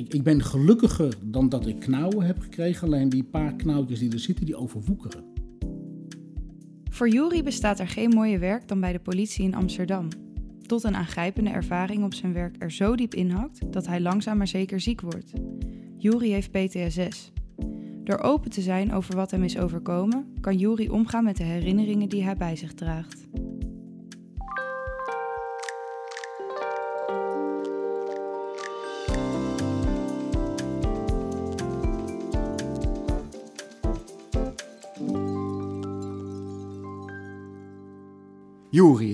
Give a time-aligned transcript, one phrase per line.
[0.00, 2.86] Ik, ik ben gelukkiger dan dat ik knauwen heb gekregen.
[2.86, 5.24] Alleen die paar knauwtjes die er zitten, die overwoekeren.
[6.90, 10.08] Voor Juri bestaat er geen mooier werk dan bij de politie in Amsterdam.
[10.66, 14.48] Tot een aangrijpende ervaring op zijn werk er zo diep inhakt dat hij langzaam maar
[14.48, 15.32] zeker ziek wordt.
[15.96, 17.32] Juri heeft PTSS.
[18.04, 22.08] Door open te zijn over wat hem is overkomen, kan Juri omgaan met de herinneringen
[22.08, 23.28] die hij bij zich draagt.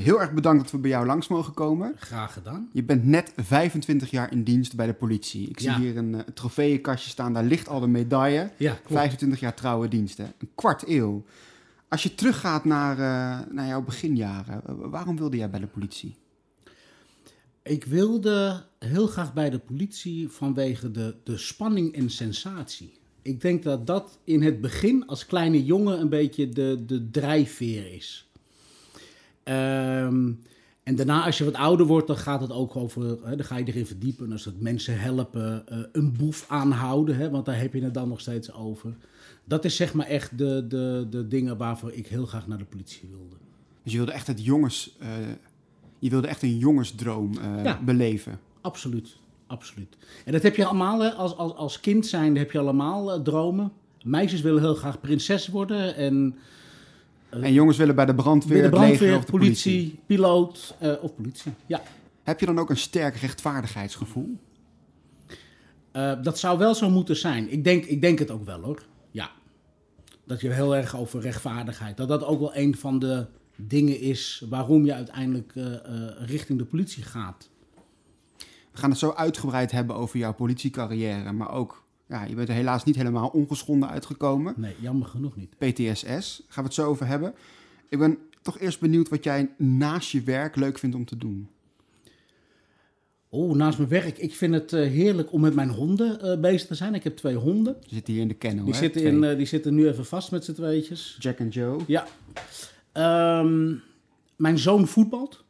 [0.07, 1.95] Heel erg bedankt dat we bij jou langs mogen komen.
[1.97, 2.69] Graag gedaan.
[2.73, 5.49] Je bent net 25 jaar in dienst bij de politie.
[5.49, 5.79] Ik zie Ja.
[5.79, 8.51] hier een, eh, trofeeënkastje staan, daar ligt al de medaille.
[8.57, 8.93] Ja, klopt.
[8.93, 11.25] 25 jaar trouwe diensten, een kwart eeuw.
[11.89, 16.17] Als je teruggaat naar, eh, naar jouw beginjaren, eh, waarom wilde jij bij de politie?
[17.63, 22.93] Ik wilde heel graag bij de politie vanwege de, de spanning en sensatie.
[23.23, 27.93] Ik denk dat dat in het begin als kleine jongen een beetje de, de drijfveer
[27.95, 28.31] is.
[29.47, 30.33] Ehm,
[30.83, 33.57] en daarna, als je wat ouder wordt, dan gaat het ook over, hè, dan ga
[33.57, 34.33] je erin verdiepen.
[34.33, 38.09] Als het mensen helpen, eh, een boef aanhouden, hè, want daar heb je het dan
[38.09, 38.95] nog steeds over.
[39.45, 42.65] Dat is zeg maar echt de, de, de dingen waarvoor ik heel graag naar de
[42.65, 43.37] politie wilde.
[43.83, 45.09] Dus je wilde echt het jongens, eh,
[45.99, 47.81] je wilde echt een jongensdroom eh, Ja.
[47.85, 48.39] beleven.
[48.61, 49.97] Absoluut, absoluut.
[50.25, 53.73] En dat heb je allemaal, hè, als, als, als kind zijn heb je allemaal dromen.
[54.05, 56.37] Meisjes willen heel graag prinses worden en
[57.31, 60.01] En jongens willen bij de brandweer, weer de leger brandweer, of de politie, politie.
[60.07, 61.53] piloot eh, of politie.
[61.67, 61.83] Ja,
[62.23, 64.39] Heb je dan ook een sterk rechtvaardigheidsgevoel?
[65.93, 67.53] Eh, dat zou wel zo moeten zijn.
[67.53, 68.83] Ik denk, ik denk het ook wel hoor.
[69.11, 69.31] Ja.
[70.25, 71.97] Dat je heel erg over rechtvaardigheid.
[71.97, 75.65] Dat dat ook wel een van de dingen is waarom je uiteindelijk eh,
[76.19, 77.49] richting de politie gaat.
[78.73, 82.55] We gaan het zo uitgebreid hebben over jouw politiecarrière, maar ook, ja, je bent er
[82.55, 84.55] helaas niet helemaal ongeschonden uitgekomen.
[84.57, 85.57] Nee, jammer genoeg niet.
[85.59, 87.35] PTSS, gaan we het zo over hebben.
[87.89, 91.49] Ik ben toch eerst benieuwd wat jij naast je werk leuk vindt om te doen.
[93.29, 94.19] Oh, naast mijn werk.
[94.19, 96.95] Ik vind het eh, heerlijk om met mijn honden eh, bezig te zijn.
[96.95, 97.77] Ik heb twee honden.
[97.87, 98.81] Je zit hier in de kennel, Die hè?
[98.81, 99.13] zitten, Twee.
[99.13, 101.17] in, eh, die zitten nu even vast met z'n tweetjes.
[101.21, 101.81] Jack en Joe.
[101.87, 102.07] Ja.
[102.93, 103.75] Ehm,
[104.37, 105.45] mijn zoon voetbalt.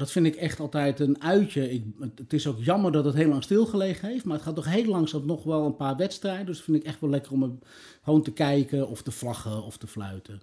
[0.00, 1.70] Dat vind ik echt altijd een uitje.
[1.70, 1.84] Ik,
[2.14, 4.24] het, is ook jammer dat het heel lang stilgelegen heeft.
[4.24, 6.46] Maar het gaat toch heel langzaam nog wel een paar wedstrijden.
[6.46, 7.58] Dus dat vind ik echt wel lekker om
[8.02, 10.40] gewoon te kijken of te vlaggen of te fluiten.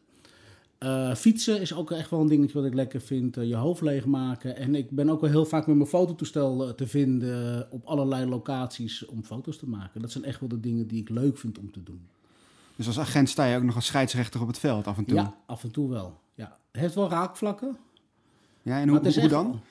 [0.77, 3.37] Eh, fietsen is ook echt wel een dingetje wat ik lekker vind.
[3.37, 4.55] Eh, je hoofd leegmaken.
[4.55, 8.25] En ik ben ook wel heel vaak met mijn fototoestel eh, te vinden op allerlei
[8.25, 10.01] locaties om foto's te maken.
[10.01, 12.07] Dat zijn echt wel de dingen die ik leuk vind om te doen.
[12.75, 15.17] Dus als agent sta je ook nog als scheidsrechter op het veld af en toe.
[15.17, 16.19] Ja, af en toe wel.
[16.33, 16.57] Ja.
[16.71, 17.77] Het heeft wel raakvlakken.
[18.67, 19.61] Ja, en hoe, echt dan?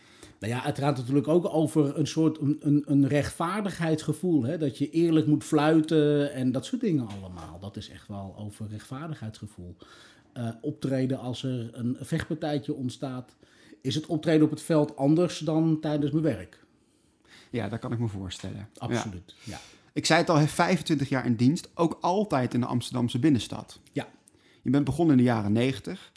[0.40, 4.44] Nou ja, het gaat natuurlijk ook over een soort een, een, rechtvaardigheidsgevoel.
[4.44, 4.58] Hè?
[4.58, 7.58] Dat je eerlijk moet fluiten en dat soort dingen allemaal.
[7.60, 9.76] Dat is echt wel over rechtvaardigheidsgevoel.
[10.32, 13.36] Eh, optreden als er een vechtpartijtje ontstaat.
[13.80, 16.64] Is het optreden op het veld anders dan tijdens mijn werk?
[17.50, 18.68] Ja, dat kan ik me voorstellen.
[18.76, 19.34] Absoluut.
[19.44, 19.58] Ja.
[19.92, 23.18] Ik zei het al, hij heeft 25 jaar in dienst, ook altijd in de Amsterdamse
[23.18, 23.80] binnenstad.
[23.92, 24.08] Ja.
[24.62, 26.12] Je bent begonnen in de jaren 90.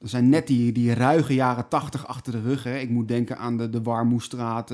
[0.00, 2.62] Er zijn net die, die ruige jaren 80 achter de rug.
[2.62, 2.78] Hè.
[2.78, 4.68] Ik moet denken aan de, de Warmoestraat,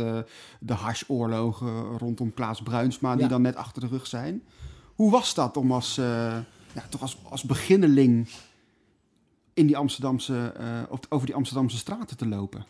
[0.61, 3.29] de hashoorlogen rondom Klaas Bruinsma, die Ja.
[3.29, 4.43] dan net achter de rug zijn.
[4.95, 6.05] Hoe was dat om als, eh,
[6.75, 8.29] ja, toch als, als beginneling
[9.55, 12.65] in die Amsterdamse, eh, op, over die Amsterdamse straten te lopen?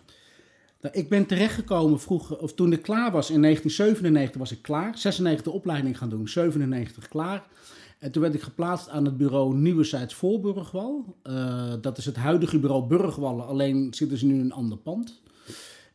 [0.80, 4.98] Nou, ik ben terechtgekomen vroeger, of toen ik klaar was, in 1997 was ik klaar.
[4.98, 7.42] 96 de opleiding gaan doen, 97 klaar.
[8.02, 11.16] En toen werd ik geplaatst aan het bureau Nieuwezijds Voorburgwal.
[11.22, 15.20] Eh, dat is het huidige bureau Burgwallen, alleen zitten ze nu in een ander pand.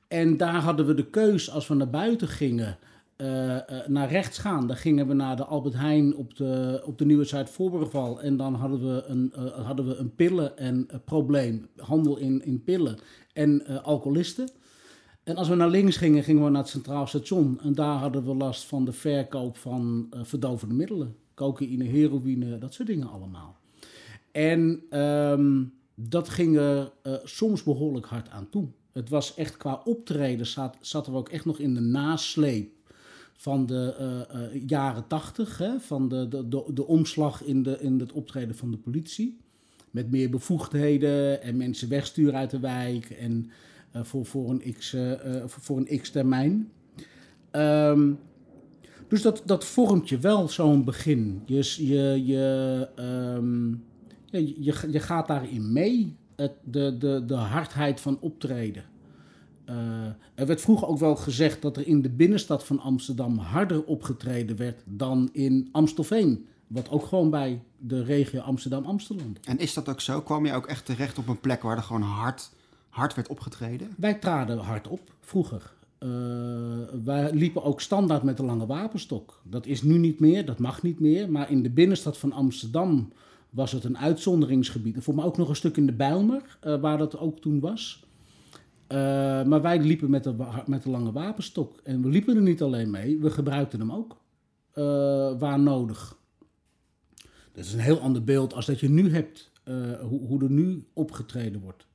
[0.07, 2.77] En daar hadden we de keus als we naar buiten gingen,
[3.15, 4.67] eh, eh, naar rechts gaan.
[4.67, 8.21] Dan gingen we naar de Albert Heijn op de, op de Nieuwe Zuid-Voorburgwal.
[8.21, 12.97] En dan hadden we een, hadden we een pillen- en probleem, handel in, in pillen
[13.33, 14.49] en alcoholisten.
[15.23, 17.59] En als we naar links gingen, gingen we naar het Centraal Station.
[17.61, 21.15] En daar hadden we last van de verkoop van verdovende middelen.
[21.37, 23.57] Cocaïne, heroïne, dat soort dingen allemaal.
[24.31, 25.63] En ehm,
[25.95, 28.67] dat ging er eh, soms behoorlijk hard aan toe.
[28.91, 32.69] Het was echt qua optreden, zat, zaten we ook echt nog in de nasleep
[33.37, 35.61] van de eh, eh, jaren tachtig.
[35.79, 39.37] Van de, de, de, omslag in, de, in het optreden van de politie.
[39.91, 43.09] Met meer bevoegdheden en mensen wegsturen uit de wijk.
[43.09, 43.51] En
[43.93, 46.71] voor, voor een x, eh, eh, voor, voor een x termijn.
[49.07, 51.41] Dus dat, dat vormt je wel zo'n begin.
[51.45, 53.69] Je, je, je, ehm,
[54.25, 56.15] je, je, je gaat daarin mee.
[56.35, 58.83] Het, de, de, de hardheid van optreden.
[60.35, 64.57] er werd vroeger ook wel gezegd dat er in de binnenstad van Amsterdam harder opgetreden
[64.57, 66.47] werd dan in Amstelveen.
[66.67, 69.33] Wat ook gewoon bij de regio Amsterdam-Amsterdam.
[69.43, 70.21] En is dat ook zo?
[70.21, 72.49] Kwam je ook echt terecht op een plek waar er gewoon hard,
[72.89, 73.93] hard werd opgetreden?
[73.97, 75.75] Wij traden hard op, vroeger.
[75.99, 76.09] Uh,
[77.03, 79.41] wij liepen ook standaard met een lange wapenstok.
[79.43, 81.31] Dat is nu niet meer, dat mag niet meer.
[81.31, 83.11] Maar in de binnenstad van Amsterdam
[83.49, 84.95] was het een uitzonderingsgebied.
[84.95, 87.59] En voor mij ook nog een stuk in de Bijlmer, uh, waar dat ook toen
[87.59, 88.05] was.
[88.87, 88.97] Uh,
[89.43, 90.35] maar wij liepen met de,
[90.65, 91.79] met de lange wapenstok.
[91.83, 94.17] En we liepen er niet alleen mee, we gebruikten hem ook.
[95.39, 96.17] waar nodig.
[97.51, 99.51] Dat is een heel ander beeld als dat je nu hebt,
[100.01, 101.85] hoe, hoe er nu opgetreden wordt.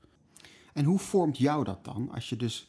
[0.72, 2.10] En hoe vormt jou dat dan?
[2.12, 2.69] Als je dus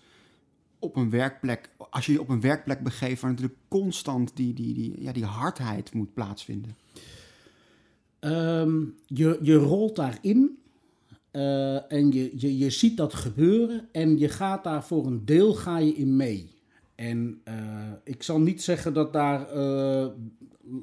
[0.83, 4.73] op een werkplek, als je je op een werkplek begeeft waar natuurlijk constant die, die,
[4.73, 6.75] die, ja, die hardheid moet plaatsvinden?
[8.19, 10.57] Um, je, je rolt daarin
[11.31, 15.53] uh, en je, je, je ziet dat gebeuren en je gaat daar voor een deel
[15.53, 16.51] ga je in mee.
[16.95, 17.53] En uh,
[18.03, 20.07] ik zal niet zeggen dat daar, uh,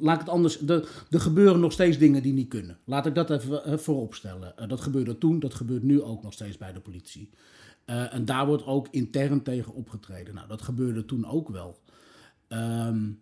[0.01, 2.79] laat ik het anders, er gebeuren nog steeds dingen die niet kunnen.
[2.85, 4.69] Laat ik dat even vooropstellen.
[4.69, 7.31] dat gebeurde toen, dat gebeurt nu ook nog steeds bij de politie.
[7.91, 10.35] Uh, en daar wordt ook intern tegen opgetreden.
[10.35, 11.79] Nou, dat gebeurde toen ook wel.
[12.49, 13.21] Um,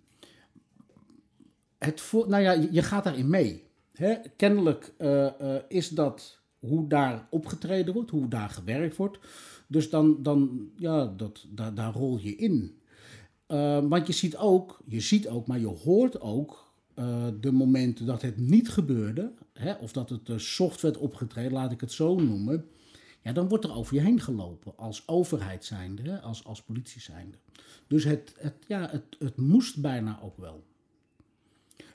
[1.78, 3.64] het voor, nou ja, je gaat daarin mee.
[3.92, 4.14] Hè?
[4.36, 9.18] Kennelijk uh, uh, is dat hoe daar opgetreden wordt, hoe daar gewerkt wordt.
[9.66, 12.78] Dus dan, dan ja, dat, daar, daar rol je in.
[13.88, 16.72] want je ziet ook, je ziet ook, maar je hoort ook
[17.40, 21.80] de momenten dat het niet gebeurde, hè, of dat het soft werd opgetreden, laat ik
[21.80, 22.68] het zo noemen
[23.22, 27.38] ja, dan wordt er over je heen gelopen als overheid zijnde, als, als politie zijnde.
[27.86, 30.64] Dus het, het, ja, het, het moest bijna ook wel.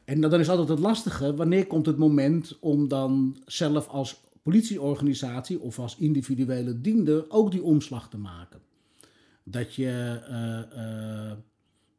[0.05, 5.59] En dan is altijd het lastige, wanneer komt het moment om dan zelf als politieorganisatie
[5.59, 8.61] of als individuele diender ook die omslag te maken.
[9.43, 11.31] Dat je, uh, uh,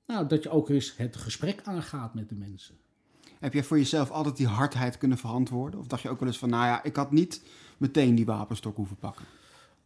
[0.07, 2.75] nou, dat je ook eens het gesprek aangaat met de mensen.
[3.39, 5.81] Heb jij voor jezelf altijd die hardheid kunnen verantwoorden?
[5.81, 7.43] Of dacht je ook wel eens van, nou ja, ik had niet
[7.79, 9.25] meteen die wapenstok hoeven pakken?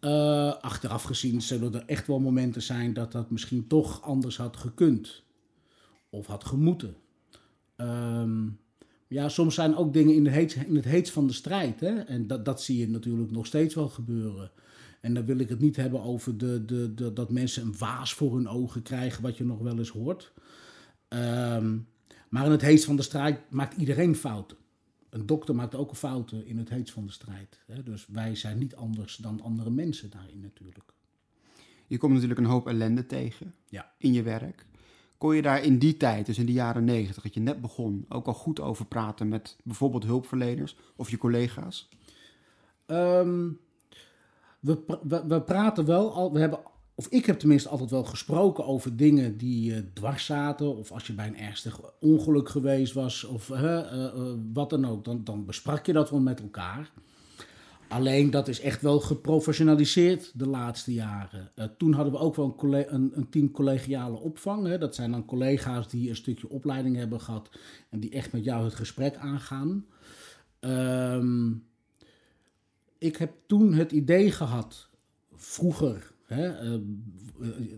[0.01, 4.57] Uh, achteraf gezien zullen er echt wel momenten zijn dat dat misschien toch anders had
[4.57, 5.23] gekund.
[6.11, 6.97] Of had gemoeten.
[7.77, 8.59] Um,
[9.09, 10.27] ja, soms zijn ook dingen in,
[10.67, 11.81] in het heet van de strijd.
[11.81, 11.99] Hè?
[11.99, 14.51] En dat, dat zie je natuurlijk nog steeds wel gebeuren.
[15.01, 18.15] En dan wil ik het niet hebben over de, de, de, dat mensen een waas
[18.15, 20.33] voor hun ogen krijgen, wat je nog wel eens hoort.
[21.09, 21.87] Um,
[22.29, 24.57] maar in het heet van de strijd maakt iedereen fouten.
[25.11, 27.61] Een dokter maakt ook fouten in het heet van de strijd.
[27.85, 30.93] Dus wij zijn niet anders dan andere mensen daarin natuurlijk.
[31.87, 33.93] Je komt natuurlijk een hoop ellende tegen ja.
[33.99, 34.67] in je werk.
[35.19, 38.05] Kon je daar in die tijd, dus in de jaren negentig, dat je net begon,
[38.09, 41.89] ook al goed over praten met bijvoorbeeld hulpverleners of je collega's?
[42.87, 43.61] Um,
[44.61, 46.61] we, we, we, praten wel al, we hebben
[46.99, 50.77] of ik heb tenminste altijd wel gesproken over dingen die uh, dwars zaten.
[50.77, 54.13] Of als je bij een ernstig ongeluk geweest was, of uh, uh,
[54.53, 56.91] wat dan ook, dan, dan besprak je dat wel met elkaar.
[57.89, 61.51] Alleen dat is echt wel geprofessionaliseerd de laatste jaren.
[61.77, 64.67] toen hadden we ook wel een, een, een team collegiale opvang.
[64.67, 64.79] Hè.
[64.79, 67.51] Dat zijn dan collega's die een stukje opleiding hebben gehad
[67.91, 69.87] en die echt met jou het gesprek aangaan.
[70.61, 71.65] Um,
[72.99, 74.89] ik heb toen het idee gehad,
[75.35, 76.81] vroeger hè, uh,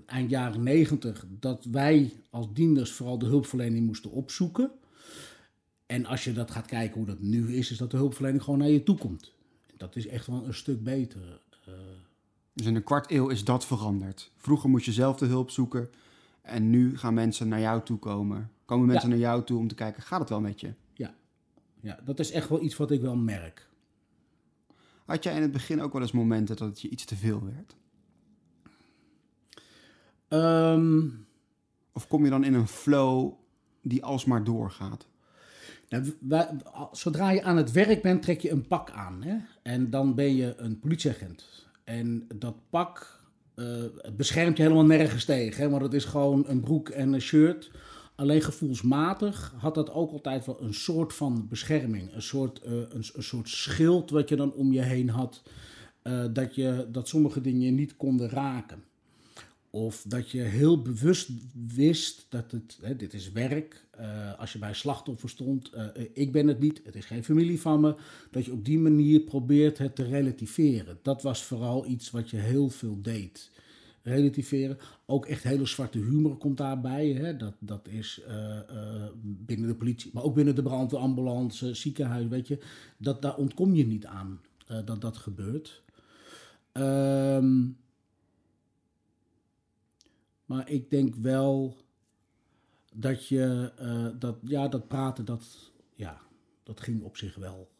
[0.07, 4.71] eind jaren negentig, dat wij als dienders vooral de hulpverlening moesten opzoeken.
[5.87, 8.59] En als je dat gaat kijken hoe dat nu is, is dat de hulpverlening gewoon
[8.59, 9.33] naar je toe komt.
[9.77, 11.41] Dat is echt wel een stuk beter.
[11.69, 11.75] Uh,
[12.53, 14.33] dus in een kwart eeuw is dat veranderd.
[14.37, 15.91] Vroeger moest je zelf de hulp zoeken.
[16.43, 18.51] En nu gaan mensen naar jou toe komen.
[18.65, 19.15] Komen mensen ja.
[19.15, 20.73] naar jou toe om te kijken, gaat het wel met je?
[20.95, 21.15] Ja.
[21.81, 23.69] ja, dat is echt wel iets wat ik wel merk.
[25.05, 27.45] Had jij in het begin ook wel eens momenten dat het je iets te veel
[27.45, 27.77] werd?
[30.33, 31.27] Um,
[31.93, 33.33] of kom je dan in een flow
[33.83, 35.09] die alsmaar doorgaat?
[35.89, 36.59] Nou,
[36.93, 39.23] zodra je aan het werk bent, trek je een pak aan.
[39.23, 39.37] Hè?
[39.63, 41.69] En dan ben je een politieagent.
[41.85, 43.21] En dat pak
[43.57, 43.85] uh,
[44.17, 45.63] beschermt je helemaal nergens tegen.
[45.63, 45.71] Hè?
[45.71, 47.71] Want het is gewoon een broek en een shirt.
[48.15, 52.15] Alleen gevoelsmatig had dat ook altijd wel een soort van bescherming.
[52.15, 55.43] Een soort, uh, een, een, soort schild wat je dan om je heen had.
[56.03, 58.85] Uh, dat, je, dat sommige dingen niet konden raken.
[59.73, 61.31] Of dat je heel bewust
[61.75, 63.87] wist dat het, hè, dit is werk.
[64.01, 67.61] Uh, als je bij slachtoffer stond, uh, ik ben het niet, het is geen familie
[67.61, 67.95] van me.
[68.31, 70.99] Dat je op die manier probeert het te relativeren.
[71.03, 73.51] Dat was vooral iets wat je heel veel deed.
[74.03, 74.79] Relativeren.
[75.07, 77.09] Ook echt hele zwarte humor komt daarbij.
[77.09, 77.37] Hè.
[77.37, 78.21] Dat, dat is
[79.23, 82.59] binnen de politie, maar ook binnen de brandweer, ambulance, ziekenhuis, weet je.
[82.97, 84.41] Dat, daar ontkom je niet aan
[84.85, 85.83] dat dat gebeurt.
[86.73, 87.63] Ehm
[90.51, 91.77] Maar ik denk wel
[92.95, 96.21] dat je, eh, dat, ja, dat praten, dat, ja,
[96.63, 97.71] dat ging op zich wel.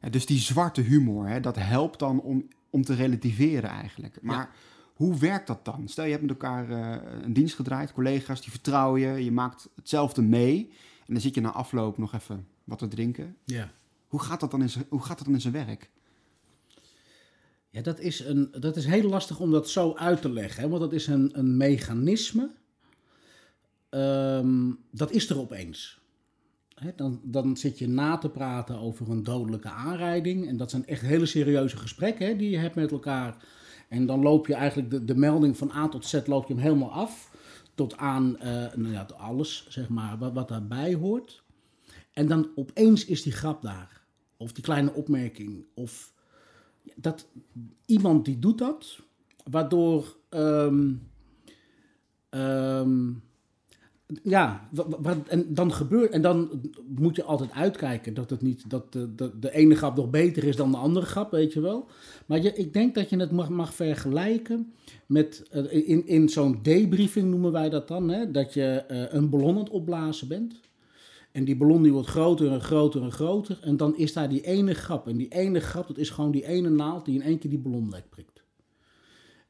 [0.00, 4.22] Ja, dus die zwarte humor, hè, dat helpt dan om, om te relativeren eigenlijk.
[4.22, 4.54] Maar
[4.94, 5.88] hoe werkt dat dan?
[5.88, 9.68] Stel je hebt met elkaar eh, een dienst gedraaid, collega's, die vertrouwen je, je maakt
[9.74, 10.70] hetzelfde mee.
[11.06, 13.36] En dan zit je na afloop nog even wat te drinken.
[13.44, 13.70] Ja.
[14.08, 15.90] Hoe gaat dat dan in zijn, hoe gaat dat dan in zijn werk?
[17.70, 20.62] Ja, dat is, een, dat is heel lastig om dat zo uit te leggen.
[20.62, 20.68] Hè?
[20.68, 22.50] Want dat is een, een mechanisme.
[23.88, 26.00] Ehm, dat is er opeens.
[26.96, 30.48] Dan, dan zit je na te praten over een dodelijke aanrijding.
[30.48, 33.36] En dat zijn echt hele serieuze gesprekken die je hebt met elkaar.
[33.88, 36.62] En dan loop je eigenlijk de, de melding van A tot Z loop je hem
[36.62, 37.30] helemaal af.
[37.74, 41.42] Tot aan eh, nou ja, alles, zeg maar, wat, wat daarbij hoort.
[42.12, 44.02] En dan opeens is die grap daar.
[44.36, 45.64] Of die kleine opmerking.
[45.74, 46.12] Of
[46.96, 47.26] dat
[47.86, 48.98] iemand die doet dat,
[49.50, 50.16] waardoor.
[50.28, 50.92] ehm,
[52.30, 53.10] ehm,
[54.22, 54.68] ja,
[55.26, 56.10] en dan gebeurt.
[56.10, 56.50] En dan
[56.86, 58.70] moet je altijd uitkijken dat het niet.
[58.70, 61.60] dat de, de, de ene grap nog beter is dan de andere grap, weet je
[61.60, 61.86] wel.
[62.26, 64.72] Maar je, ik denk dat je het mag, mag vergelijken
[65.06, 65.46] met.
[65.50, 68.08] eh, in, in zo'n debriefing noemen wij dat dan.
[68.08, 70.60] Hè, dat je eh, een ballon aan het opblazen bent.
[71.32, 73.58] En die ballon die wordt groter en groter en groter.
[73.62, 75.08] En dan is daar die ene grap.
[75.08, 77.58] En die ene grap, dat is gewoon die ene naald die in één keer die
[77.58, 78.42] ballon lek prikt.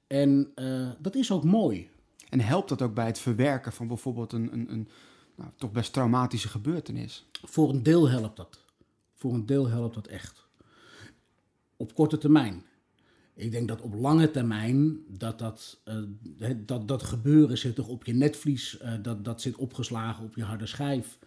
[0.07, 1.91] En eh, dat is ook mooi.
[2.29, 4.89] En helpt dat ook bij het verwerken van bijvoorbeeld een, een, een
[5.35, 7.27] nou, toch best traumatische gebeurtenis?
[7.43, 8.65] Voor een deel helpt dat.
[9.15, 10.47] Voor een deel helpt dat echt.
[11.77, 12.63] Op korte termijn.
[13.35, 15.97] Ik denk dat op lange termijn dat dat, eh,
[16.57, 20.45] dat, dat gebeuren zit toch op je netvlies, eh, dat, dat zit opgeslagen op je
[20.45, 21.19] harde schijf.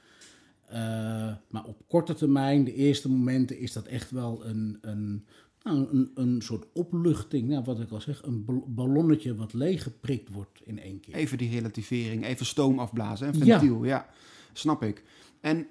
[0.71, 5.25] Eh, maar op korte termijn, de eerste momenten, is dat echt wel een, een,
[5.63, 7.47] nou, een, een soort opluchting.
[7.47, 11.15] Nou, wat ik al zeg, een bal- ballonnetje wat leeggeprikt wordt in één keer.
[11.15, 13.59] Even die relativering, even stoom afblazen, een Ja.
[13.59, 14.09] ventiel, ja.
[14.53, 15.03] snap ik.
[15.41, 15.67] En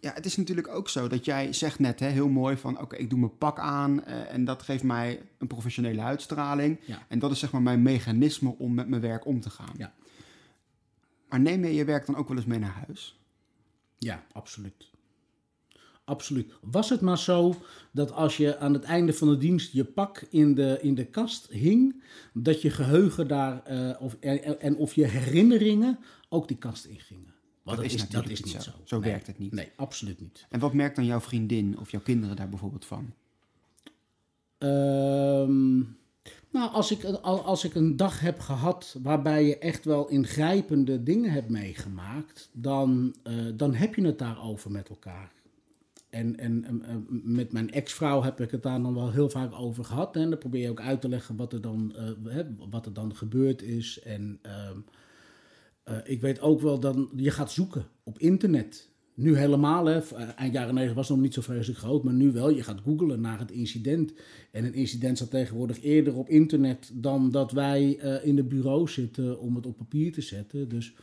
[0.00, 2.80] ja, het is natuurlijk ook zo dat jij zegt net hè, heel mooi van...
[2.80, 6.78] oké, ik doe mijn pak aan eh, en dat geeft mij een professionele uitstraling.
[6.86, 7.02] Ja.
[7.08, 9.74] En dat is zeg maar mijn mechanisme om met mijn werk om te gaan.
[9.76, 9.94] Ja.
[11.28, 13.17] Maar neem je je werk dan ook wel eens mee naar huis?
[13.98, 14.90] Ja, absoluut.
[16.04, 16.52] Absoluut.
[16.60, 17.54] Was het maar zo
[17.92, 21.04] dat als je aan het einde van de dienst je pak in de, in de
[21.04, 22.02] kast hing,
[22.32, 27.34] dat je geheugen daar eh, of, en, en of je herinneringen ook die kast ingingen?
[27.64, 28.60] Dat is is, dat is niet zo.
[28.60, 28.70] zo.
[28.84, 29.52] Zo Nee, werkt het niet.
[29.52, 30.46] Nee, absoluut niet.
[30.48, 33.14] En wat merkt dan jouw vriendin of jouw kinderen daar bijvoorbeeld van?
[34.58, 35.80] Ehm,
[36.50, 41.02] nou, als ik, al- als ik een dag heb gehad waarbij je echt wel ingrijpende
[41.02, 45.32] dingen hebt meegemaakt, dan, eh, dan heb je het daarover met elkaar.
[46.10, 49.52] En, en en, en met mijn ex-vrouw heb ik het daar dan wel heel vaak
[49.54, 50.16] over gehad.
[50.16, 53.16] En dan probeer je ook uit te leggen wat er dan, eh, wat er dan
[53.16, 54.00] gebeurd is.
[54.00, 54.78] En ehm,
[55.84, 58.87] eh, ik weet ook wel dat je gaat zoeken op internet.
[59.18, 59.98] Nu helemaal, hè.
[59.98, 62.50] Eh, eind jaren 90 was het nog niet zo vreselijk groot, maar nu wel.
[62.50, 64.12] Je gaat googlen naar het incident.
[64.50, 68.88] En een incident staat tegenwoordig eerder op internet dan dat wij eh, in de bureau
[68.88, 70.68] zitten om het op papier te zetten.
[70.68, 70.94] Dus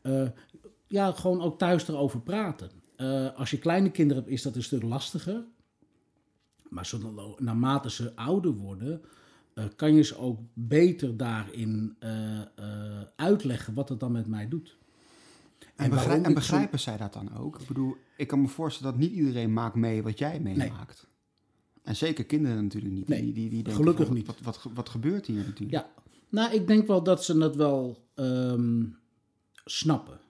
[0.00, 0.28] eh,
[0.86, 2.70] ja, gewoon ook thuis erover praten.
[3.36, 5.44] Als je kleine kinderen hebt, is dat een stuk lastiger.
[6.68, 9.00] Maar zo, naarmate ze ouder worden,
[9.76, 11.96] kan je ze ook beter daarin
[13.16, 14.78] uitleggen wat het dan met mij doet.
[15.78, 17.60] En, begrijpen zij dat dan ook?
[17.60, 21.06] Ik bedoel, ik kan me voorstellen dat niet iedereen maakt mee wat jij meemaakt.
[21.82, 23.08] En zeker kinderen natuurlijk niet.
[23.08, 24.26] Nee, die, die, die denken gelukkig van, niet.
[24.26, 25.70] Wat, wat, wat gebeurt hier natuurlijk?
[25.70, 25.90] Ja,
[26.28, 28.84] nou, ik denk wel dat ze het wel ehm,
[29.64, 30.20] snappen.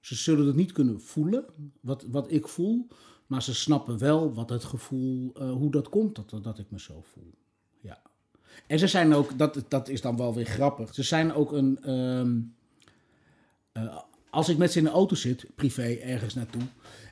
[0.00, 1.44] Ze zullen het niet kunnen voelen,
[1.80, 2.86] wat, wat ik voel,
[3.26, 6.80] maar ze snappen wel wat het gevoel, eh, hoe dat komt dat, dat ik me
[6.80, 7.34] zo voel.
[7.80, 8.02] Ja.
[8.66, 11.82] En ze zijn ook, dat, dat is dan wel weer grappig, ze zijn ook een,
[11.82, 12.40] ehm,
[13.72, 13.98] eh,
[14.30, 16.62] als ik met ze in de auto zit, privé ergens naartoe,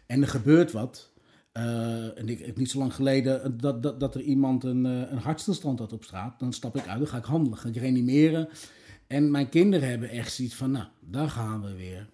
[0.06, 1.12] en er gebeurt wat,
[1.52, 5.10] eh, en ik, ik- niet zo lang geleden dat, dat, dat er iemand een, eh,
[5.10, 7.76] een hartstilstand had op straat, dan stap ik uit, dan ga ik handelen, ga ik
[7.76, 8.48] reanimeren.
[9.06, 12.06] En mijn kinderen hebben echt zoiets van, nou, daar gaan we weer.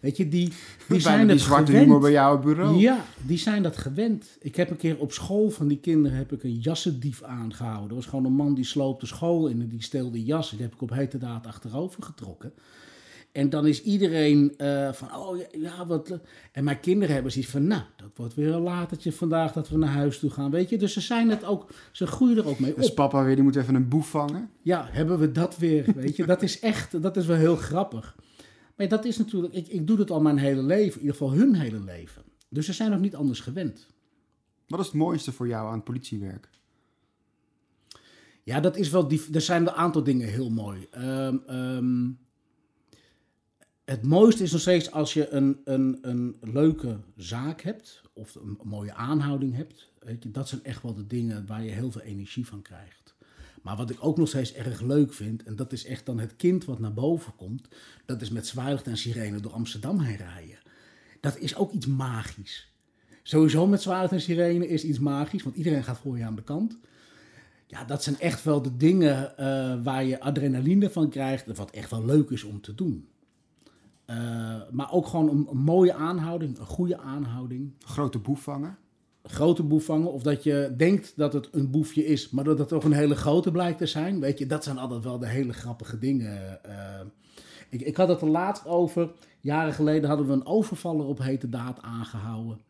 [0.00, 0.52] Weet je, die,
[0.88, 1.84] die zijn die zwarte gewend.
[1.84, 2.78] humor bij jou op het bureau.
[2.78, 4.36] Ja, die zijn dat gewend.
[4.40, 7.88] Ik heb een keer op school van die kinderen heb ik een jassendief aangehouden.
[7.88, 10.56] Er was gewoon een man die sloop de school in en die steelde jassen.
[10.56, 12.52] Die heb ik op hete daad achterover getrokken.
[13.38, 16.08] En dan is iedereen eh, van, oh ja, wat...
[16.08, 16.20] le-"
[16.52, 19.76] En mijn kinderen hebben zoiets van, nou, dat wordt weer een latertje vandaag dat we
[19.76, 20.78] naar huis toe gaan, weet je.
[20.78, 22.94] Dus ze zijn het ook, ze groeien er ook mee Dus op.
[22.94, 24.50] papa weer, die moet even een boef vangen.
[24.62, 26.26] Ja, hebben we dat weer, weet je.
[26.26, 28.16] Dat is echt, dat is wel heel grappig.
[28.76, 31.32] Maar dat is natuurlijk, ik, ik doe dat al mijn hele leven, in ieder geval
[31.32, 32.22] hun hele leven.
[32.48, 33.86] Dus ze zijn nog niet anders gewend.
[34.66, 36.48] Wat is het mooiste voor jou aan het politiewerk?
[38.42, 39.08] Ja, dat is wel.
[39.08, 40.86] Die, er zijn een aantal dingen heel mooi.
[40.90, 42.10] Ehm,
[43.88, 48.58] het mooiste is nog steeds als je een, een, een leuke zaak hebt of een,
[48.62, 49.90] mooie aanhouding hebt.
[49.98, 53.14] Weet je, dat zijn echt wel de dingen waar je heel veel energie van krijgt.
[53.62, 56.36] Maar wat ik ook nog steeds erg leuk vind, en dat is echt dan het
[56.36, 57.68] kind wat naar boven komt,
[58.06, 60.58] dat is met zwaailicht en sirene door Amsterdam heen rijden.
[61.20, 62.72] Dat is ook iets magisch.
[63.22, 66.42] Sowieso met zwaailicht en sirene is iets magisch, want iedereen gaat voor je aan de
[66.42, 66.78] kant.
[67.66, 71.90] Ja, dat zijn echt wel de dingen uh, waar je adrenaline van krijgt, wat echt
[71.90, 73.08] wel leuk is om te doen.
[74.10, 74.16] Uh,
[74.70, 77.72] maar ook gewoon een, een, mooie aanhouding, een goede aanhouding.
[77.80, 78.78] Grote boef vangen?
[79.22, 80.12] Grote boef vangen.
[80.12, 83.14] Of dat je denkt dat het een boefje is, maar dat het toch een hele
[83.14, 84.20] grote blijkt te zijn.
[84.20, 86.60] Weet je, dat zijn altijd wel de hele grappige dingen.
[86.66, 87.00] Uh,
[87.68, 89.10] ik, ik had het er laatst over.
[89.40, 92.60] Jaren geleden hadden we een overvaller op hete daad aangehouden.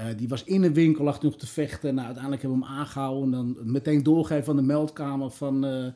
[0.00, 1.94] Uh, die was in een winkel, lag nog te vechten.
[1.94, 3.22] Nou, uiteindelijk hebben we hem aangehouden.
[3.22, 5.86] En dan meteen doorgeven van de meldkamer van uh,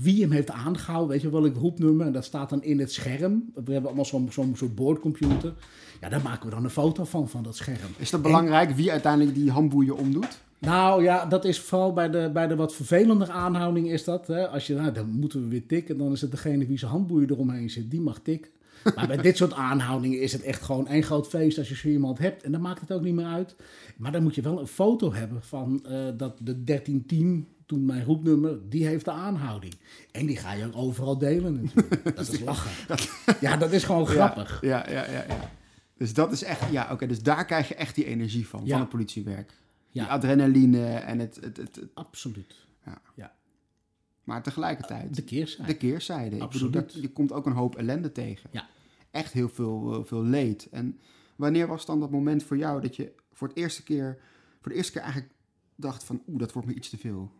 [0.00, 1.08] wie hem heeft aangehouden.
[1.08, 2.06] Weet je wel, ik roepnummer.
[2.06, 3.50] En dat staat dan in het scherm.
[3.54, 5.54] We hebben allemaal zo'n zo'n soort boordcomputer.
[6.00, 7.90] Ja, daar maken we dan een foto van, van dat scherm.
[7.96, 10.40] Is dat belangrijk wie uiteindelijk die handboeien omdoet?
[10.58, 14.26] Nou ja, dat is vooral bij de, bij de wat vervelender aanhouding is dat.
[14.26, 14.48] Hè?
[14.48, 15.98] Als je, nou, dan moeten we weer tikken.
[15.98, 18.50] Dan is het degene wie zijn handboeien eromheen zit, die mag tikken.
[18.94, 21.88] Maar bij dit soort aanhoudingen is het echt gewoon één groot feest als je zo
[21.88, 22.42] iemand hebt.
[22.42, 23.56] En dan maakt het ook niet meer uit.
[23.96, 28.04] Maar dan moet je wel een foto hebben van uh, dat de 1310, toen mijn
[28.04, 29.74] roepnummer, die heeft de aanhouding.
[30.10, 32.04] En die ga je ook overal delen natuurlijk.
[32.16, 32.96] Dat is lachen.
[33.40, 34.58] Ja, dat is gewoon grappig.
[34.60, 35.24] Ja, ja, ja.
[35.28, 35.50] ja,
[35.96, 37.06] Dus dat is echt, ja, oké.
[37.06, 39.52] dus daar krijg je echt die energie van, van het politiewerk.
[39.92, 41.38] Die adrenaline en het...
[41.40, 42.54] het, het, het Absoluut.
[43.14, 43.32] Ja.
[44.24, 45.14] Maar tegelijkertijd...
[45.14, 45.72] De keerzijde.
[45.72, 46.40] De keerzijde.
[46.40, 46.74] Absoluut.
[46.74, 48.50] Ik bedoel, dat, je komt ook een hoop ellende tegen.
[48.52, 48.68] Ja.
[49.10, 50.68] Echt heel veel, eh, veel leed.
[50.70, 50.98] En
[51.36, 54.18] wanneer was dan dat moment voor jou dat je voor, het eerste keer,
[54.60, 55.32] voor de eerste keer eigenlijk
[55.74, 56.22] dacht van...
[56.28, 57.30] Oeh, dat wordt me iets te veel.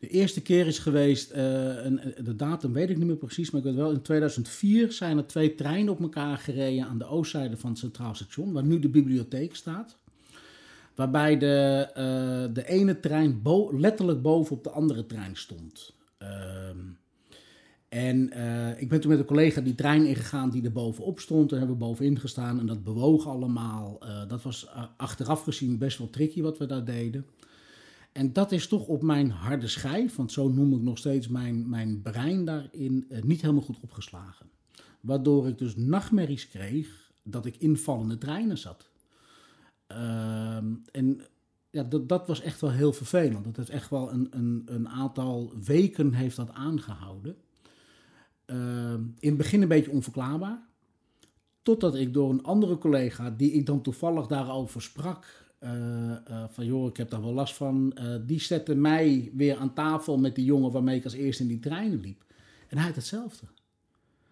[0.00, 3.66] De eerste keer is geweest, uh, de datum weet ik niet meer precies, maar ik
[3.66, 7.70] weet wel, in 2004 zijn er twee treinen op elkaar gereden aan de oostzijde van
[7.70, 9.98] het Centraal Station, waar nu de bibliotheek staat.
[10.98, 15.94] Waarbij de, uh, de ene trein letterlijk bovenop de andere trein stond.
[16.22, 16.28] Uh,
[17.88, 21.52] en uh, ik ben toen met een collega die trein ingegaan die er bovenop stond.
[21.52, 23.98] En hebben we bovenin gestaan en dat bewoog allemaal.
[24.02, 27.26] Uh, dat was achteraf gezien best wel tricky wat we daar deden.
[28.12, 31.68] En dat is toch op mijn harde schijf, want zo noem ik nog steeds mijn,
[31.68, 34.46] mijn brein daarin, niet helemaal goed opgeslagen.
[35.00, 38.87] Waardoor ik dus nachtmerries kreeg dat ik in vallende treinen zat.
[39.92, 40.56] Uh,
[40.92, 41.20] en
[41.70, 43.44] ja, dat, dat was echt wel heel vervelend.
[43.44, 47.36] Dat heeft echt wel een, een, een aantal weken heeft dat aangehouden.
[48.46, 50.66] Uh, in het begin een beetje onverklaarbaar.
[51.62, 55.70] Totdat ik door een andere collega, die ik dan toevallig daarover sprak, uh,
[56.30, 59.74] uh, van joh, ik heb daar wel last van, eh, die zette mij weer aan
[59.74, 62.24] tafel met die jongen waarmee ik als eerste in die treinen liep.
[62.68, 63.46] En hij had hetzelfde.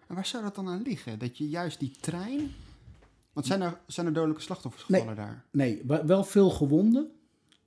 [0.07, 1.19] En waar zou dat dan aan liggen?
[1.19, 2.51] Dat je juist die trein
[3.37, 5.45] want zijn er, zijn er dodelijke slachtoffers gevallen daar?
[5.51, 7.11] Nee, wel veel gewonden.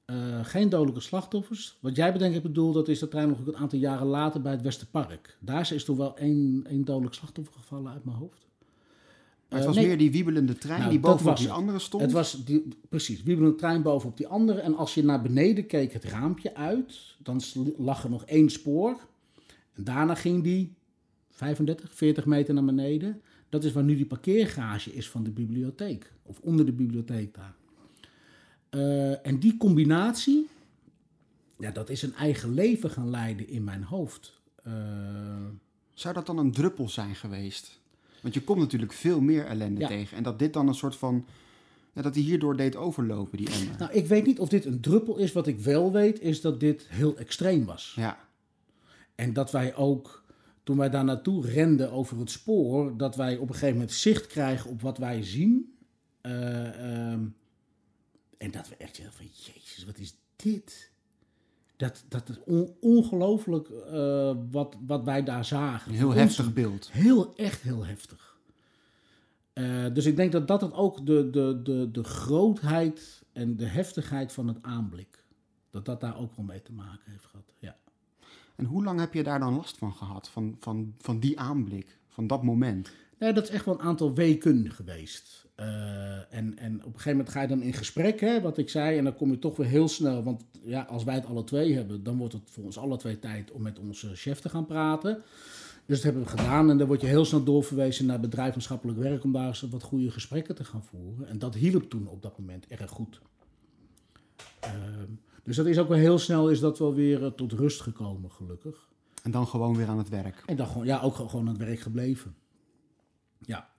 [0.07, 1.79] Uh, geen dodelijke slachtoffers.
[1.81, 4.53] Wat jij bedenkt, ik bedoel, dat is de trein nog een aantal jaren later bij
[4.53, 5.37] het Westerpark.
[5.41, 8.47] Daar is toch wel één, één dodelijk slachtoffer gevallen uit mijn hoofd.
[9.49, 12.03] Maar het was uh, meer die wiebelende trein nou, die bovenop die andere stond?
[12.03, 14.61] Het was die, precies, wiebelende trein bovenop die andere.
[14.61, 17.41] En als je naar beneden keek het raampje uit, dan
[17.77, 18.99] lag er nog één spoor.
[19.73, 20.75] En daarna ging die
[21.31, 23.23] 35, 40 meter naar beneden.
[23.51, 26.13] Dat is waar nu die parkeergarage is van de bibliotheek.
[26.23, 27.55] Of onder de bibliotheek daar.
[28.71, 30.49] Uh, en die combinatie,
[31.59, 34.41] ja, dat is een eigen leven gaan leiden in mijn hoofd.
[34.67, 34.75] Uh,
[35.95, 37.81] Zou dat dan een druppel zijn geweest?
[38.23, 39.87] Want je komt natuurlijk veel meer ellende ja.
[39.87, 40.17] tegen.
[40.17, 41.27] En dat dit dan een soort van.
[41.93, 43.79] Ja, dat hij hierdoor deed overlopen, die emmer.
[43.79, 45.33] Nou, ik weet niet of dit een druppel is.
[45.33, 47.93] Wat ik wel weet, is dat dit heel extreem was.
[47.97, 48.19] Ja.
[49.15, 50.25] En dat wij ook
[50.63, 54.27] toen wij daar naartoe renden over het spoor, dat wij op een gegeven moment zicht
[54.27, 55.75] krijgen op wat wij zien.
[56.23, 57.13] Uh, uh,
[58.39, 60.91] en dat we echt zeggen van, jezus, wat is dit?
[61.77, 65.91] Dat, dat is on, ongelooflijk uh, wat, wat wij daar zagen.
[65.91, 66.91] Een heel heftig beeld.
[66.93, 68.31] Heel, echt heel heftig.
[69.53, 73.65] Eh, dus ik denk dat dat het ook de, de, de, de grootheid en de
[73.65, 75.25] heftigheid van het aanblik,
[75.71, 77.77] dat dat daar ook wel mee te maken heeft gehad, ja.
[78.61, 81.99] En hoe lang heb je daar dan last van gehad, van, van, van die aanblik,
[82.09, 82.91] van dat moment?
[83.19, 85.47] Dat is echt wel een aantal weken geweest.
[85.57, 88.69] Uh, en, en op een gegeven moment ga je dan in gesprek, hè, wat ik
[88.69, 91.45] zei, en dan kom je toch weer heel snel, want ja, als wij het alle
[91.45, 94.49] twee hebben, dan wordt het voor ons alle twee tijd om met onze chef te
[94.49, 95.23] gaan praten.
[95.87, 98.99] Dus dat hebben we gedaan en dan word je heel snel doorverwezen naar bedrijf maatschappelijk
[98.99, 101.29] werk om daar eens wat goede gesprekken te gaan voeren.
[101.29, 103.21] En dat hielp toen op dat moment erg goed.
[104.65, 104.71] Uh,
[105.43, 108.31] dus dat is ook wel heel snel is dat wel weer uh, tot rust gekomen,
[108.31, 108.89] gelukkig.
[109.23, 110.43] En dan gewoon weer aan het werk.
[110.47, 112.35] En dan gewoon, ja, ook gewoon aan het werk gebleven.
[113.39, 113.71] ja,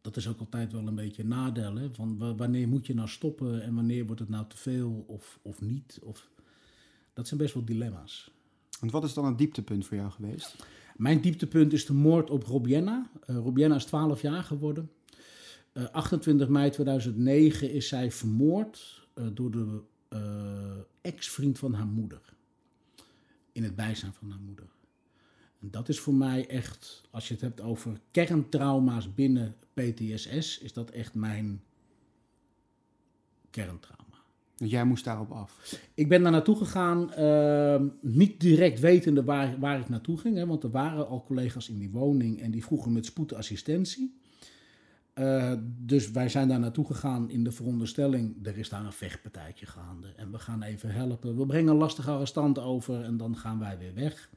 [0.00, 1.74] dat is ook altijd wel een beetje een nadeel.
[1.76, 1.94] Hè?
[1.94, 5.38] Van wa- wanneer moet je nou stoppen en wanneer wordt het nou te veel of,
[5.42, 5.98] of niet?
[6.02, 6.28] Of,
[7.12, 8.30] dat zijn best wel dilemma's.
[8.80, 10.56] Want wat is dan het dieptepunt voor jou geweest?
[10.96, 13.10] Mijn dieptepunt is de moord op Robienna.
[13.26, 14.90] Eh Robienna is 12 jaar geworden.
[15.72, 19.74] Eh, 28 mei 2009 is zij vermoord eh, door de eh,
[21.00, 22.20] ex-vriend van haar moeder.
[23.52, 24.66] In het bijzijn van haar moeder.
[25.60, 30.72] En dat is voor mij echt, als je het hebt over kerntrauma's binnen PTSS, is
[30.72, 31.62] dat echt mijn
[33.50, 34.04] kerntrauma.
[34.56, 35.80] Jij moest daarop af.
[35.94, 40.36] Ik ben daar naartoe gegaan, ehm, niet direct wetende waar, waar ik naartoe ging.
[40.36, 43.34] Hè, want er waren al collega's in die woning en die vroegen met spoed
[45.16, 49.66] Eh, dus wij zijn daar naartoe gegaan in de veronderstelling, er is daar een vechtpartijtje
[49.66, 50.12] gaande.
[50.16, 51.36] En we gaan even helpen.
[51.36, 54.30] We brengen een lastige arrestant over en dan gaan wij weer weg.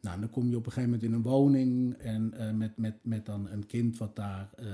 [0.00, 2.94] Nou, dan kom je op een gegeven moment in een woning en eh, met, met,
[3.02, 4.66] met dan een kind wat daar eh,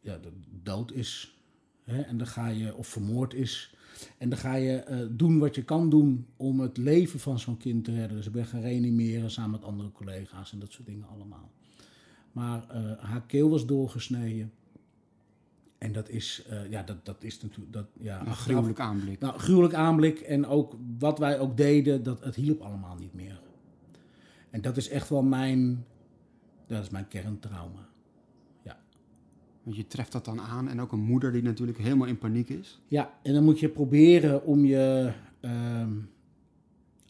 [0.00, 0.18] ja,
[0.62, 1.38] dood is.
[1.84, 2.00] Hè?
[2.00, 3.74] En dan ga je, of vermoord is.
[4.18, 7.84] En dan ga je doen wat je kan doen om het leven van zo'n kind
[7.84, 8.16] te redden.
[8.16, 11.50] Dus ik ben gaan reanimeren samen met andere collega's en dat soort dingen allemaal.
[12.32, 14.52] Maar eh, haar keel was doorgesneden.
[15.78, 19.20] En dat is, eh, ja, dat, dat is natuurlijk, dat, ja, Een gruwelijk aanblik.
[19.20, 23.40] nou, gruwelijk aanblik en ook wat wij ook deden, dat, het hielp allemaal niet meer.
[24.50, 25.84] En dat is echt wel mijn,
[26.66, 27.90] dat is mijn kerntrauma.
[29.62, 30.68] Want je treft dat dan aan.
[30.68, 32.80] En ook een moeder die natuurlijk helemaal in paniek is.
[32.88, 35.92] Ja, en dan moet je proberen om je ehm,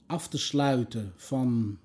[0.07, 1.79] af te sluiten van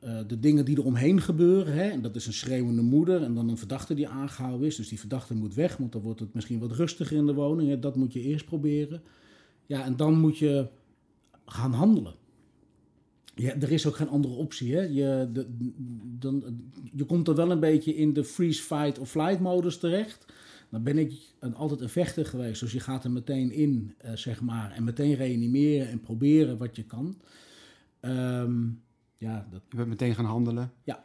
[0.00, 1.74] eh, de dingen die er omheen gebeuren.
[1.74, 1.88] Hè?
[1.90, 4.76] En dat is een schreeuwende moeder en dan een verdachte die aangehouden is.
[4.76, 7.68] Dus die verdachte moet weg, want dan wordt het misschien wat rustiger in de woning.
[7.68, 7.78] Hè?
[7.78, 9.02] Dat moet je eerst proberen.
[9.66, 10.66] Ja, en dan moet je
[11.46, 12.14] gaan handelen.
[13.34, 14.74] Er is ook geen andere optie.
[14.74, 14.82] Hè?
[14.82, 15.28] Je,
[16.18, 16.44] dan,
[16.92, 20.24] je komt er wel een beetje in de freeze, fight of flight modus terecht.
[20.70, 22.60] Dan ben ik een, altijd een vechter geweest.
[22.60, 24.70] Dus je gaat er meteen in, eh, zeg maar.
[24.70, 27.16] En meteen reanimeren en proberen wat je kan.
[28.00, 28.68] Ehm,
[29.20, 30.72] ja, dat, Je bent meteen gaan handelen.
[30.84, 31.04] Ja.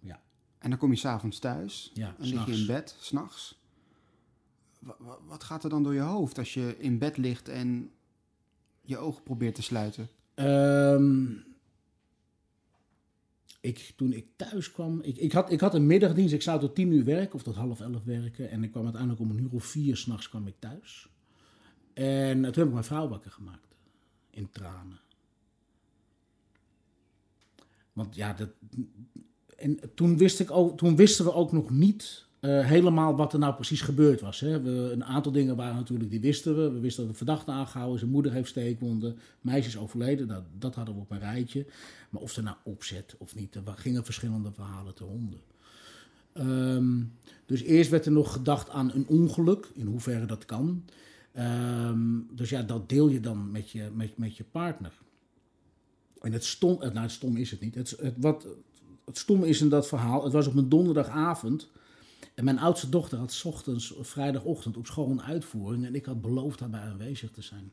[0.00, 0.20] Ja.
[0.58, 1.90] En dan kom je s'avonds thuis.
[1.94, 3.60] ja, En lig je in bed, s'nachts.
[4.78, 7.90] Wa- wa- Wat gaat er dan door je hoofd als je in bed ligt en
[8.82, 10.08] je ogen probeert te sluiten?
[10.34, 11.24] Ehm,
[13.60, 16.34] ik, toen ik thuis kwam, ik, ik, had, ik had een middagdienst.
[16.34, 18.50] Ik zou tot tien uur werken of tot half elf werken.
[18.50, 21.08] En ik kwam uiteindelijk om een uur of vier s'nachts kwam ik thuis.
[21.94, 23.74] En toen heb ik mijn vrouw wakker gemaakt.
[24.30, 24.98] In tranen.
[27.96, 28.48] Want ja, dat,
[29.56, 33.38] en toen, wist ik ook, toen wisten we ook nog niet eh, helemaal wat er
[33.38, 34.40] nou precies gebeurd was.
[34.40, 34.62] Hè.
[34.62, 36.70] We, een aantal dingen waren natuurlijk, die wisten we.
[36.70, 40.28] We wisten dat een verdachte aangehouden zijn moeder heeft steekwonden, meisje is overleden.
[40.28, 41.66] Dat, dat hadden we op een rijtje.
[42.10, 45.40] Maar of er nou opzet of niet, er gingen verschillende verhalen te ronden.
[46.32, 47.02] Ehm,
[47.46, 50.84] dus eerst werd er nog gedacht aan een ongeluk, in hoeverre dat kan.
[51.32, 54.92] Ehm, dus ja, dat deel je dan met je, met, met je partner.
[56.20, 57.74] En het stom, nou het stom is het niet.
[57.74, 58.46] Het, het, wat,
[59.04, 61.68] het stom is in dat verhaal, het was op een donderdagavond.
[62.34, 65.84] En mijn oudste dochter had 's ochtends, vrijdagochtend op school een uitvoering.
[65.84, 67.72] En ik had beloofd daarbij aanwezig te zijn.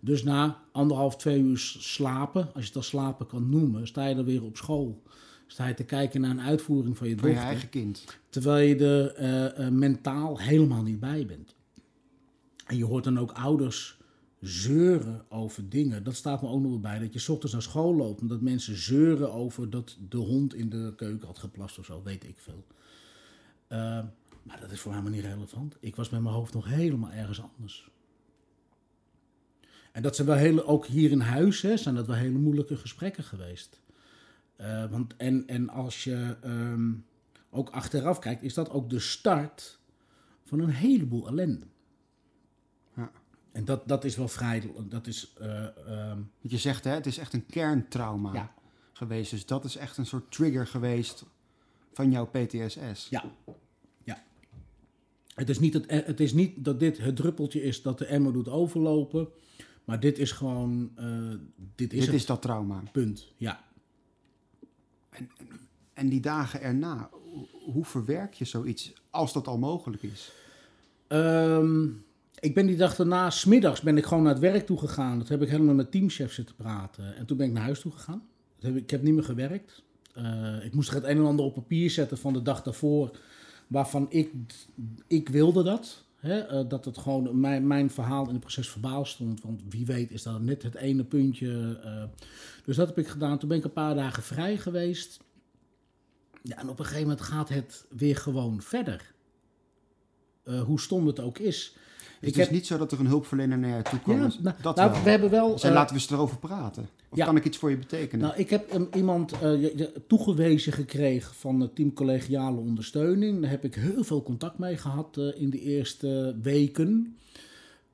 [0.00, 4.14] Dus na anderhalf, twee uur slapen, als je het al slapen kan noemen, sta je
[4.14, 5.02] er weer op school.
[5.46, 7.50] Sta je te kijken naar een uitvoering van je Voor je dochter.
[7.50, 8.04] eigen kind.
[8.28, 11.54] Terwijl je er eh, eh, mentaal helemaal niet bij bent.
[12.66, 13.98] En je hoort dan ook ouders
[14.42, 16.04] zeuren over dingen.
[16.04, 16.98] Dat staat me ook nog wel bij.
[16.98, 20.68] Dat je ochtends naar school loopt en dat mensen zeuren over dat de hond in
[20.68, 22.66] de keuken had geplast of zo, weet ik veel.
[23.66, 23.78] Eh,
[24.42, 25.76] maar dat is voor mij maar niet relevant.
[25.80, 27.90] Ik was met mijn hoofd nog helemaal ergens anders.
[29.92, 32.76] En dat zijn wel hele, ook hier in huis, hè, zijn dat wel hele moeilijke
[32.76, 33.80] gesprekken geweest.
[34.56, 36.92] Eh, want en, en als je ehm,
[37.50, 39.78] ook achteraf kijkt, is dat ook de start
[40.44, 41.66] van een heleboel ellende.
[43.52, 45.66] En dat, dat is wel vrij, dat is, eh,
[46.16, 48.54] Want je zegt, hè, het is echt een kerntrauma ja,
[48.92, 49.30] geweest.
[49.30, 51.24] Dus dat is echt een soort trigger geweest
[51.92, 53.06] van jouw PTSS.
[53.10, 53.24] ja,
[54.04, 54.22] ja.
[55.34, 58.32] Het is, niet het, het is niet dat dit het druppeltje is dat de emmer
[58.32, 59.28] doet overlopen,
[59.84, 61.06] maar dit is gewoon, eh,
[61.74, 62.82] dit is Dit het is dat trauma.
[62.92, 63.64] punt, ja.
[65.92, 67.10] En die dagen erna,
[67.64, 70.32] hoe- verwerk je zoiets als dat al mogelijk is?
[71.06, 71.88] Ehm,
[72.42, 75.18] ik ben die dag daarna, smiddags ben ik gewoon naar het werk toe gegaan.
[75.18, 77.16] Dat heb ik helemaal met teamchef zitten praten.
[77.16, 78.22] En toen ben ik naar huis toe gegaan.
[78.60, 79.82] Heb ik, heb niet meer gewerkt.
[80.14, 83.18] Eh, ik moest het een en ander op papier zetten van de dag daarvoor.
[83.66, 84.32] Waarvan ik,
[85.06, 86.04] ik wilde dat.
[86.16, 86.38] Hè?
[86.38, 89.42] eh, dat het gewoon mijn, mijn verhaal in het proces verbaal stond.
[89.42, 91.80] Want wie weet is dat net het ene puntje.
[91.82, 92.04] eh.
[92.64, 93.38] dus dat heb ik gedaan.
[93.38, 95.20] Toen ben ik een paar dagen vrij geweest.
[96.42, 99.14] Ja, en op een gegeven moment gaat het weer gewoon verder.
[100.64, 101.76] Hoe stom het ook is.
[102.22, 104.34] Dus het is niet zo dat er een hulpverlener naar je toe komt.
[104.34, 105.54] Ja, nou, dat nou, we hebben wel.
[105.64, 106.88] Uh, laten we eens erover praten.
[107.08, 108.26] Of ja, kan ik iets voor je betekenen?
[108.26, 109.70] Nou, ik heb um, iemand uh,
[110.06, 113.40] toegewezen gekregen van het team collegiale ondersteuning.
[113.40, 117.16] Daar heb ik heel veel contact mee gehad uh, in de eerste weken.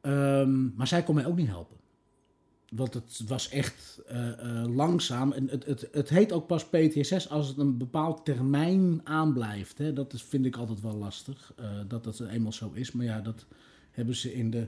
[0.02, 1.76] Um, maar zij kon mij ook niet helpen.
[2.68, 4.02] Want het was echt
[4.66, 5.32] langzaam.
[5.32, 9.78] En het, het, het heet ook pas PTSS als het een bepaald termijn aanblijft.
[9.78, 9.92] Hè.
[9.92, 11.54] Dat is, vind ik altijd wel lastig.
[11.86, 12.92] dat het eenmaal zo is.
[12.92, 13.46] Maar ja, dat
[13.98, 14.66] hebben ze in de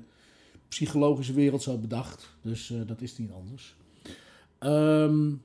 [0.68, 2.30] psychologische wereld zo bedacht.
[2.42, 3.76] Dus uh, dat is niet anders.
[4.60, 5.42] Um,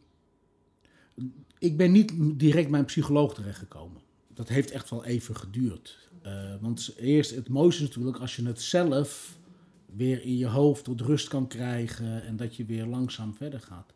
[1.59, 4.01] ik ben niet direct mijn psycholoog terechtgekomen.
[4.33, 6.09] Dat heeft echt wel even geduurd.
[6.25, 9.37] Uh, want eerst, het mooiste is natuurlijk als je het zelf
[9.85, 13.93] weer in je hoofd tot rust kan krijgen en dat je weer langzaam verder gaat.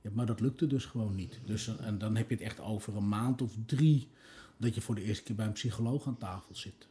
[0.00, 1.40] Ja, maar dat lukte dus gewoon niet.
[1.44, 4.08] Dus, eh, en dan heb je het echt over een maand of drie
[4.56, 6.88] dat je voor de eerste keer bij een psycholoog aan tafel zit.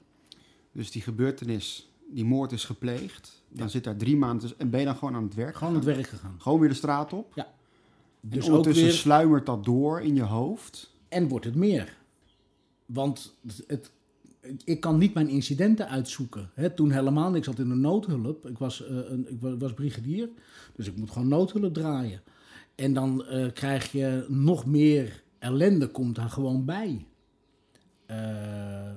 [0.72, 3.44] Dus die gebeurtenis die moord is gepleegd.
[3.48, 5.80] Dan zit daar drie maanden en ben je dan gewoon aan het werk Gewoon aan
[5.80, 6.36] het werk gegaan.
[6.38, 7.32] Gewoon weer de straat op?
[7.36, 7.48] Ja.
[8.22, 8.94] Dus en ondertussen weer...
[8.94, 10.96] sluimert dat door in je hoofd?
[11.08, 11.98] En wordt het meer.
[12.86, 13.36] Want
[13.68, 13.92] het,
[14.64, 16.50] ik kan niet mijn incidenten uitzoeken.
[16.76, 17.48] toen helemaal niks.
[17.48, 18.48] Ik zat in de noodhulp.
[18.48, 20.30] Ik was, uh, een, ik was brigadier.
[20.76, 22.22] Dus ik moet gewoon noodhulp draaien.
[22.76, 27.06] En dan uh, krijg je nog meer ellende komt daar gewoon bij.
[28.08, 28.92] Uh,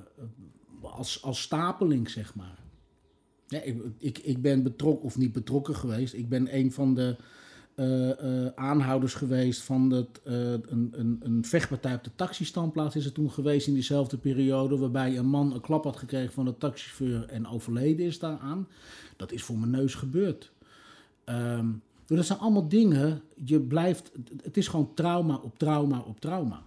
[0.80, 2.63] als, als stapeling, zeg maar.
[3.48, 3.60] Ja,
[3.98, 6.14] ik, ik, ben betrokken, of niet betrokken geweest.
[6.14, 7.16] Ik ben een van de
[7.76, 13.04] uh, uh, aanhouders geweest van het, uh, een, een, een vechtpartij op de taxistandplaats is
[13.04, 14.78] er toen geweest in diezelfde periode.
[14.78, 18.68] Waarbij een man een klap had gekregen van de taxichauffeur en overleden is daaraan.
[19.16, 20.52] Dat is voor mijn neus gebeurd.
[21.24, 26.20] Um, dus dat zijn allemaal dingen, je blijft, het is gewoon trauma op trauma op
[26.20, 26.62] trauma.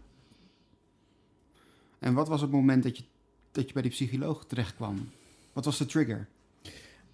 [1.99, 3.03] En wat was het moment dat je,
[3.51, 5.09] dat je bij die psycholoog terecht kwam?
[5.53, 6.27] Wat was de trigger?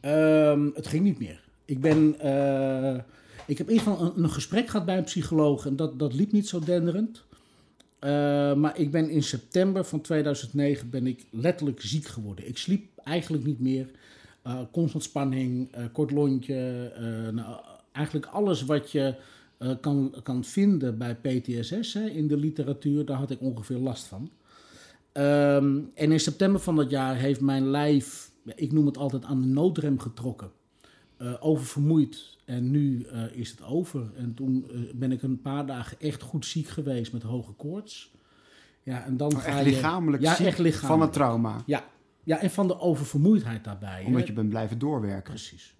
[0.06, 1.44] Um, het ging niet meer.
[1.66, 2.16] Ik ben.
[2.24, 2.96] Uh,
[3.48, 6.48] ik heb eerst een, een gesprek gehad bij een psycholoog en dat, dat liep niet
[6.48, 7.24] zo denderend.
[8.00, 8.10] Uh,
[8.54, 12.48] maar ik ben in september van 2009 ben ik letterlijk ziek geworden.
[12.48, 13.90] Ik sliep eigenlijk niet meer.
[14.48, 16.92] Uh, constant spanning, kort lontje.
[17.34, 17.56] Nou,
[17.92, 19.16] eigenlijk alles wat je
[19.82, 24.30] kan, kan vinden bij PTSS hè, in de literatuur, daar had ik ongeveer last van.
[25.14, 29.42] Um, en in september van dat jaar heeft mijn lijf ik noem het altijd aan
[29.42, 30.52] de noodrem getrokken.
[31.18, 32.38] Uh, oververmoeid.
[32.46, 34.12] En nu uh, is het over.
[34.16, 38.12] En toen uh, ben ik een paar dagen echt goed ziek geweest met hoge koorts.
[38.84, 40.78] Ja, en dan oh, ga echt je, lichamelijk ja, echt lichamelijk.
[40.78, 41.64] van het trauma.
[41.66, 41.84] Ja.
[42.24, 44.04] ja, en van de oververmoeidheid daarbij.
[44.06, 44.28] Omdat hè?
[44.28, 45.34] je bent blijven doorwerken.
[45.34, 45.76] Precies.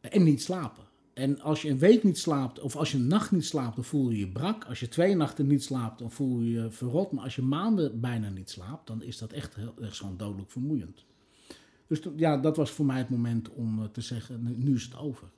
[0.00, 0.84] En niet slapen.
[1.18, 3.84] En als je een week niet slaapt, of als je een nacht niet slaapt, dan
[3.84, 4.64] voel je je brak.
[4.64, 7.12] Als je twee nachten niet slaapt, dan voel je je verrot.
[7.12, 10.50] Maar als je maanden bijna niet slaapt, dan is dat echt, heel, echt zo'n dodelijk
[10.50, 11.04] vermoeiend.
[11.88, 14.96] Dus ja, dat was voor mij het moment om eh, te zeggen, nu is het
[14.96, 15.28] over.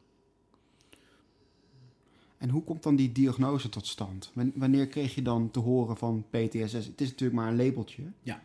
[2.38, 4.32] En hoe komt dan die diagnose tot stand?
[4.54, 6.86] Wanneer kreeg je dan te horen van PTSS?
[6.86, 8.02] Het is natuurlijk maar een labeltje.
[8.22, 8.42] Ja.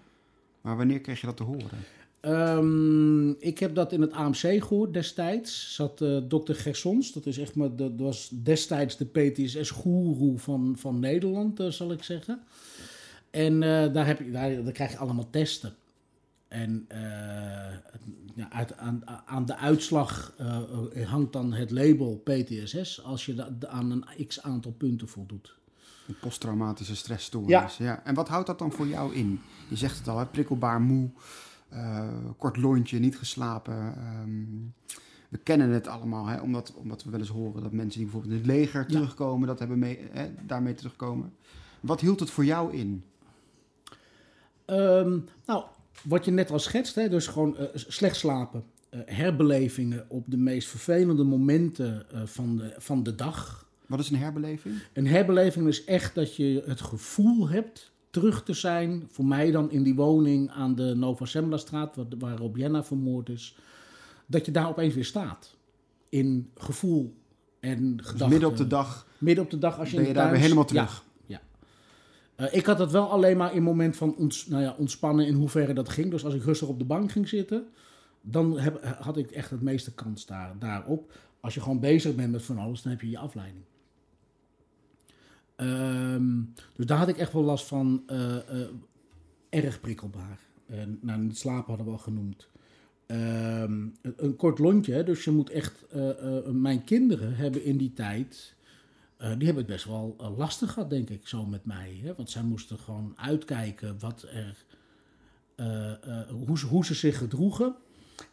[0.62, 1.78] Maar wanneer kreeg je dat te horen?
[2.22, 5.76] Um, ik heb dat in het AMC gehoord destijds.
[5.76, 11.00] Zat uh, dokter Gersons, dat, is echt maar, dat was destijds de PTSS-goeroe van, van
[11.00, 12.40] Nederland, uh, zal ik zeggen.
[13.30, 15.74] En uh, daar, heb je, daar, daar krijg je allemaal testen.
[16.56, 16.98] En uh,
[18.36, 23.50] ja, uit, aan, aan, de uitslag uh, hangt dan het label PTSS als je da,
[23.68, 25.58] aan een x aantal punten voldoet.
[26.08, 27.78] Een posttraumatische stressstoornis.
[27.78, 27.86] Ja.
[27.86, 28.04] ja.
[28.04, 29.42] En wat houdt dat dan voor jou in?
[29.70, 30.26] Je zegt het al, hè?
[30.26, 31.10] prikkelbaar moe,
[31.74, 33.96] uh, kort lontje, niet geslapen.
[34.24, 34.74] Um,
[35.30, 36.42] we kennen het allemaal, hè?
[36.42, 39.60] Omdat, omdat we wel eens horen dat mensen die bijvoorbeeld in het leger terugkomen, dat
[39.60, 40.32] hebben mee, hè?
[40.42, 41.34] daarmee terugkomen.
[41.80, 43.04] Wat hield het voor jou in?
[44.66, 45.64] Um, nou,
[46.04, 50.38] wat je net al schetst, hè, dus gewoon uh, slecht slapen, uh, herbelevingen op de
[50.38, 53.70] meest vervelende momenten uh, van, de, van de dag.
[53.86, 54.76] Wat is een herbeleving?
[54.94, 59.72] Een herbeleving is echt dat je het gevoel hebt terug te zijn, voor mij dan
[59.72, 63.58] in die woning aan de Nova Sembla straat, waar, waar Robienna vermoord is,
[64.26, 65.56] dat je daar opeens weer staat.
[66.10, 67.16] In gevoel
[67.60, 68.18] en gedachten.
[68.18, 69.08] Dus midden op de dag.
[69.18, 71.04] Midden op de dag als je, ben je daar weer helemaal terug.
[71.06, 71.14] Ja.
[72.38, 75.34] Uh, ik had dat wel alleen maar in moment van ons, nou ja, ontspannen in
[75.34, 76.12] hoeverre dat ging.
[76.12, 77.68] Dus als ik rustig op de bank ging zitten,
[78.22, 81.12] dan heb, had ik echt het meeste kans daar, daarop.
[81.40, 83.64] Als je gewoon bezig bent met van alles, dan heb je je afleiding.
[85.58, 88.04] Um, dus daar had ik echt wel last van.
[88.08, 88.68] Uh, uh,
[89.50, 90.40] erg prikkelbaar.
[91.02, 92.48] nou, het slapen hadden we al genoemd.
[93.08, 93.18] Um,
[94.02, 95.86] een, een, kort lontje, dus je moet echt.
[96.52, 98.55] mijn kinderen hebben in die tijd eh,
[99.30, 102.00] die hebben het best wel eh, lastig gehad, denk ik, zo met mij.
[102.04, 102.14] Hè?
[102.16, 104.66] Want zij moesten gewoon uitkijken wat er,
[105.56, 107.76] eh, eh, hoe, ze, hoe ze zich gedroegen.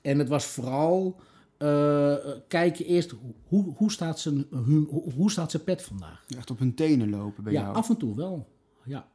[0.01, 1.21] En het was vooral
[1.63, 2.15] eh,
[2.49, 3.15] kijken eerst
[3.49, 6.25] hoe, hoe, staat zijn, hoe, hoe staat zijn pet vandaag.
[6.37, 7.75] Echt op hun tenen lopen bij ja, jou.
[7.75, 8.49] af en toe wel.
[8.85, 9.07] Ja.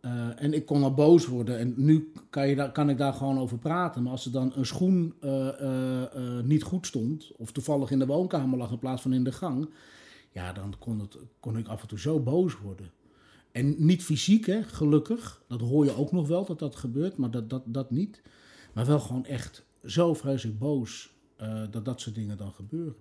[0.00, 1.58] Eh, en ik kon al boos worden.
[1.58, 4.02] En nu kan, je daar, kan ik daar gewoon over praten.
[4.02, 7.98] Maar als er dan een schoen eh, eh, eh, niet goed stond, of toevallig in
[7.98, 9.68] de woonkamer lag in plaats van in de gang,
[10.30, 12.90] ja, dan kon, het, kon ik af en toe zo boos worden.
[13.52, 15.42] En niet fysiek, hè, gelukkig.
[15.46, 18.22] Dat hoor je ook nog wel dat dat gebeurt, maar dat, dat, dat niet.
[18.72, 22.94] Maar wel gewoon echt zo vreselijk boos eh, dat dat soort dingen dan gebeuren.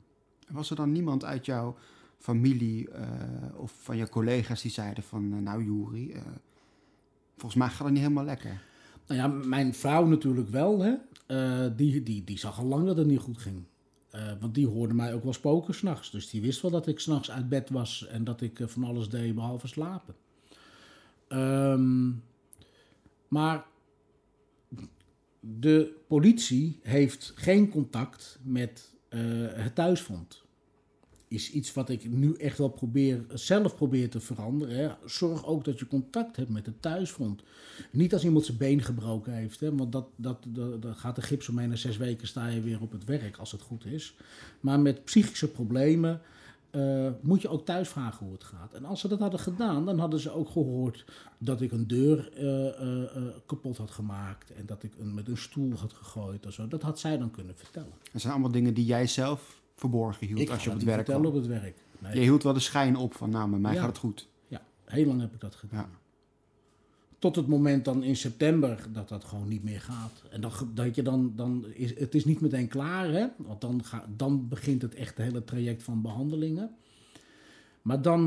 [0.51, 1.77] Was er dan niemand uit jouw
[2.17, 5.33] familie eh, of van je collega's die zeiden van...
[5.33, 6.13] eh, nou Juri,
[7.37, 8.61] volgens mij gaat het niet helemaal lekker.
[9.07, 10.79] Nou ja, mijn vrouw natuurlijk wel.
[10.79, 10.95] Hè?
[11.75, 13.63] Die, die, die zag al lang dat het niet goed ging.
[14.09, 16.11] Eh, want die hoorde mij ook wel spoken s'nachts.
[16.11, 18.83] Dus die wist wel dat ik s'nachts uit bed was en dat ik eh, van
[18.83, 20.15] alles deed behalve slapen.
[21.27, 22.11] Ehm,
[23.27, 23.65] maar
[25.39, 29.19] de politie heeft geen contact met eh,
[29.53, 30.43] het thuisfront.
[31.29, 34.75] Is iets wat ik nu echt wel probeer, zelf probeer te veranderen.
[34.75, 34.89] Hè.
[35.05, 37.43] Zorg ook dat je contact hebt met het thuisfront.
[37.91, 40.45] Niet als iemand zijn been gebroken heeft, hè, want dat, dat,
[40.79, 43.51] dat, gaat de gips omheen en zes weken sta je weer op het werk als
[43.51, 44.15] het goed is.
[44.59, 46.21] Maar met psychische problemen
[46.69, 48.73] eh, moet je ook thuis vragen hoe het gaat.
[48.73, 51.05] En als ze dat hadden gedaan, dan hadden ze ook gehoord
[51.37, 55.37] dat ik een deur eh, eh, kapot had gemaakt en dat ik een, met een
[55.37, 56.67] stoel had gegooid of zo.
[56.67, 57.93] Dat had zij dan kunnen vertellen.
[58.11, 60.95] Dat zijn allemaal dingen die jij zelf verborgen hield ik als je op het werk
[60.97, 61.33] vertellen kwam.
[61.35, 61.77] op het werk.
[61.99, 62.15] Nee.
[62.15, 63.79] Je hield wel de schijn op van, nou, met mij Ja.
[63.79, 64.27] gaat het goed.
[64.47, 65.89] Ja, heel lang heb ik dat gedaan.
[65.91, 65.97] Ja.
[67.19, 70.23] Tot het moment dan in september dat dat gewoon niet meer gaat.
[70.29, 73.27] En dan, dat je dan, dan is het is niet meteen klaar, hè?
[73.37, 76.75] Want dan, ga, dan begint het echt het hele traject van behandelingen.
[77.81, 78.21] Maar dan,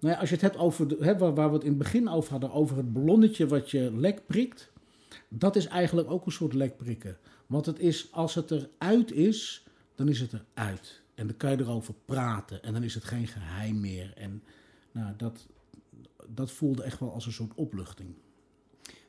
[0.00, 1.78] nou ja, als je het hebt over, de, hè, waar, waar we het in het
[1.78, 4.70] begin over hadden, over het ballonnetje wat je lek prikt.
[5.28, 7.16] Dat is eigenlijk ook een soort lek prikken.
[7.46, 9.61] Want het is, als het eruit is,
[9.94, 11.02] dan is het eruit.
[11.14, 14.12] En dan kan je erover praten en dan is het geen geheim meer.
[14.16, 14.42] En
[14.92, 15.46] nou, dat,
[16.28, 18.08] dat voelde echt wel als een soort opluchting.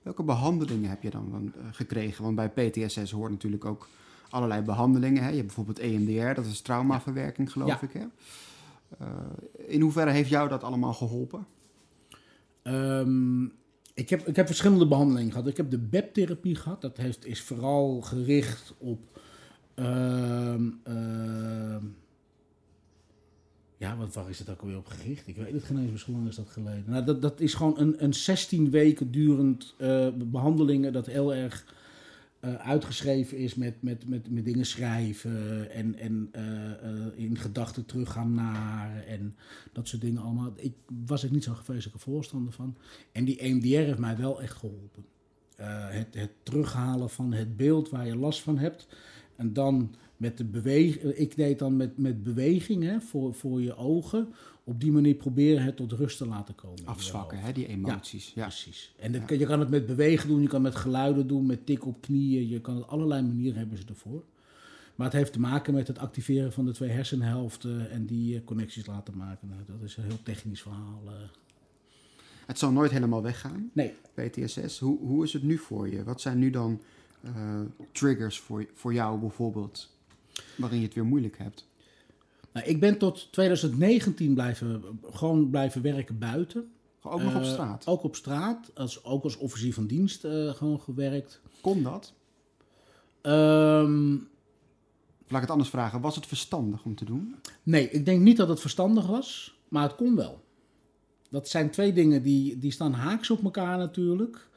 [0.01, 2.23] Welke behandelingen heb je dan eh, gekregen?
[2.23, 3.87] Want bij PTSS hoort natuurlijk ook
[4.29, 5.21] allerlei behandelingen.
[5.23, 5.29] Hè?
[5.29, 7.81] Je hebt bijvoorbeeld EMDR, dat is traumaverwerking, geloof Ja.
[7.81, 7.93] ik.
[7.93, 8.05] Hè?
[8.99, 9.07] Eh,
[9.67, 11.47] in hoeverre heeft jou dat allemaal geholpen?
[12.61, 13.43] Ehm,
[13.93, 15.47] ik, heb, ik heb verschillende behandelingen gehad.
[15.47, 16.81] Ik heb de BEP-therapie gehad.
[16.81, 19.12] Dat heeft, is vooral gericht op.
[19.75, 21.85] ehm, ehm,
[23.77, 25.27] ja, wat, waar is het ook alweer op gericht?
[25.27, 26.83] Ik weet het geen eens, lang is dat geleden?
[26.87, 31.65] Nou, dat, dat is gewoon een, een 16 weken durend eh, behandelingen dat heel erg
[32.43, 38.33] eh, uitgeschreven is met, met, met, met dingen schrijven en, en eh, in gedachten teruggaan
[38.33, 39.35] naar en
[39.71, 40.53] dat soort dingen allemaal.
[40.55, 40.73] Ik
[41.05, 42.77] was er niet zo'n vreselijke voorstander van.
[43.11, 45.05] En die EMDR heeft mij wel echt geholpen.
[45.55, 48.87] Eh, het, het terughalen van het beeld waar je last van hebt.
[49.35, 51.03] En dan met de beweging.
[51.03, 54.27] Ik deed dan met, met beweging hè, voor, voor je ogen.
[54.63, 56.85] Op die manier proberen het tot rust te laten komen.
[56.85, 58.31] Afzwakken, hè, die emoties.
[58.35, 58.43] Ja.
[58.43, 58.93] Precies.
[58.99, 61.65] En dat, je kan het met bewegen doen, je kan het met geluiden doen, met
[61.65, 62.47] tik op knieën.
[62.49, 64.23] Je kan het allerlei manieren hebben ze ervoor.
[64.95, 68.41] Maar het heeft te maken met het activeren van de twee hersenhelften en die eh,
[68.45, 69.47] connecties laten maken.
[69.47, 71.01] Nou, dat is een heel technisch verhaal.
[71.05, 71.13] eh.
[72.45, 74.79] Het zal nooit helemaal weggaan, Nee, PTSS.
[74.79, 76.03] Hoe, hoe is het nu voor je?
[76.03, 76.81] Wat zijn nu dan
[77.23, 77.59] eh,
[77.91, 79.89] triggers voor, voor jou bijvoorbeeld,
[80.57, 81.67] waarin je het weer moeilijk hebt?
[82.53, 86.71] nou, ik ben tot 2019 blijven, gewoon blijven werken buiten.
[87.01, 87.87] Ook nog op Eh, straat?
[87.87, 91.41] Ook op straat, als, ook als officier van dienst eh, gewoon gewerkt.
[91.61, 92.13] Kon dat?
[95.23, 96.01] Of laat ik het anders vragen.
[96.01, 97.35] Was het verstandig om te doen?
[97.63, 100.43] Nee, ik denk niet dat het verstandig was, maar het kon wel.
[101.29, 104.47] Dat zijn twee dingen die, die staan haaks op elkaar natuurlijk.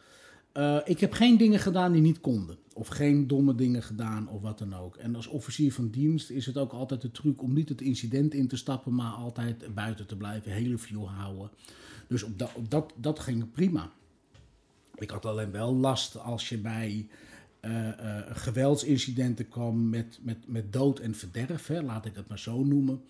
[0.57, 2.59] Eh, ik heb geen dingen gedaan die niet konden.
[2.73, 4.97] Of geen domme dingen gedaan of wat dan ook.
[4.97, 8.35] En als officier van dienst is het ook altijd de truc om niet het incident
[8.35, 11.51] in te stappen, maar altijd buiten te blijven, hele view houden.
[12.09, 13.93] Dus op dat, dat, dat ging prima.
[14.95, 17.09] Ik had alleen wel last als je bij
[17.61, 22.39] eh, eh, geweldsincidenten kwam met, met, met dood en verderf, hè, laat ik het maar
[22.39, 23.03] zo noemen.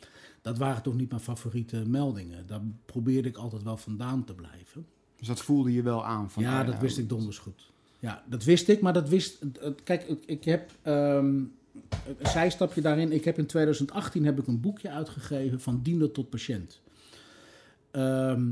[0.43, 2.47] Dat waren toch niet mijn favoriete meldingen.
[2.47, 4.87] Daar probeerde ik altijd wel vandaan te blijven.
[5.19, 6.31] Dus dat voelde je wel aan?
[6.31, 7.71] Van, ja, ah, dat wist ik donders goed.
[7.99, 9.39] Ja, dat wist ik, maar dat wist...
[9.85, 10.71] Kijk, ik, heb...
[10.83, 13.13] ehm, een zijstapje daarin.
[13.13, 16.81] Ik heb in 2018 heb ik een boekje uitgegeven van diender tot patiënt.
[17.91, 18.51] Ehm,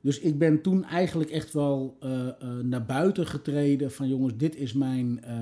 [0.00, 4.56] dus ik ben toen eigenlijk echt wel eh, eh, naar buiten getreden van jongens, dit
[4.56, 5.34] is, mijn, eh,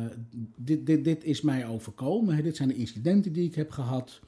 [0.57, 2.35] dit, dit, dit is mij overkomen.
[2.37, 2.43] Hè.
[2.43, 4.21] Dit zijn de incidenten die ik heb gehad.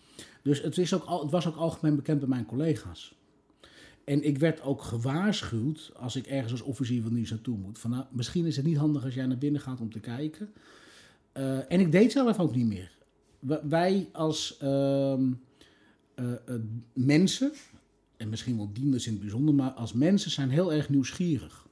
[0.42, 3.14] Dus het, is ook, al- het was ook algemeen bekend bij mijn collega's.
[4.08, 7.78] En ik werd ook gewaarschuwd als ik ergens als officier van dienst naartoe moet.
[7.78, 10.52] Van, nou, misschien is het niet handig als jij naar binnen gaat om te kijken.
[11.34, 12.92] Uh, en ik deed zelf ook niet meer.
[13.68, 15.14] wij als uh,
[16.16, 16.32] uh,
[16.92, 17.52] mensen,
[18.16, 21.66] en misschien wel dienders in het bijzonder, maar als mensen zijn heel erg nieuwsgierig.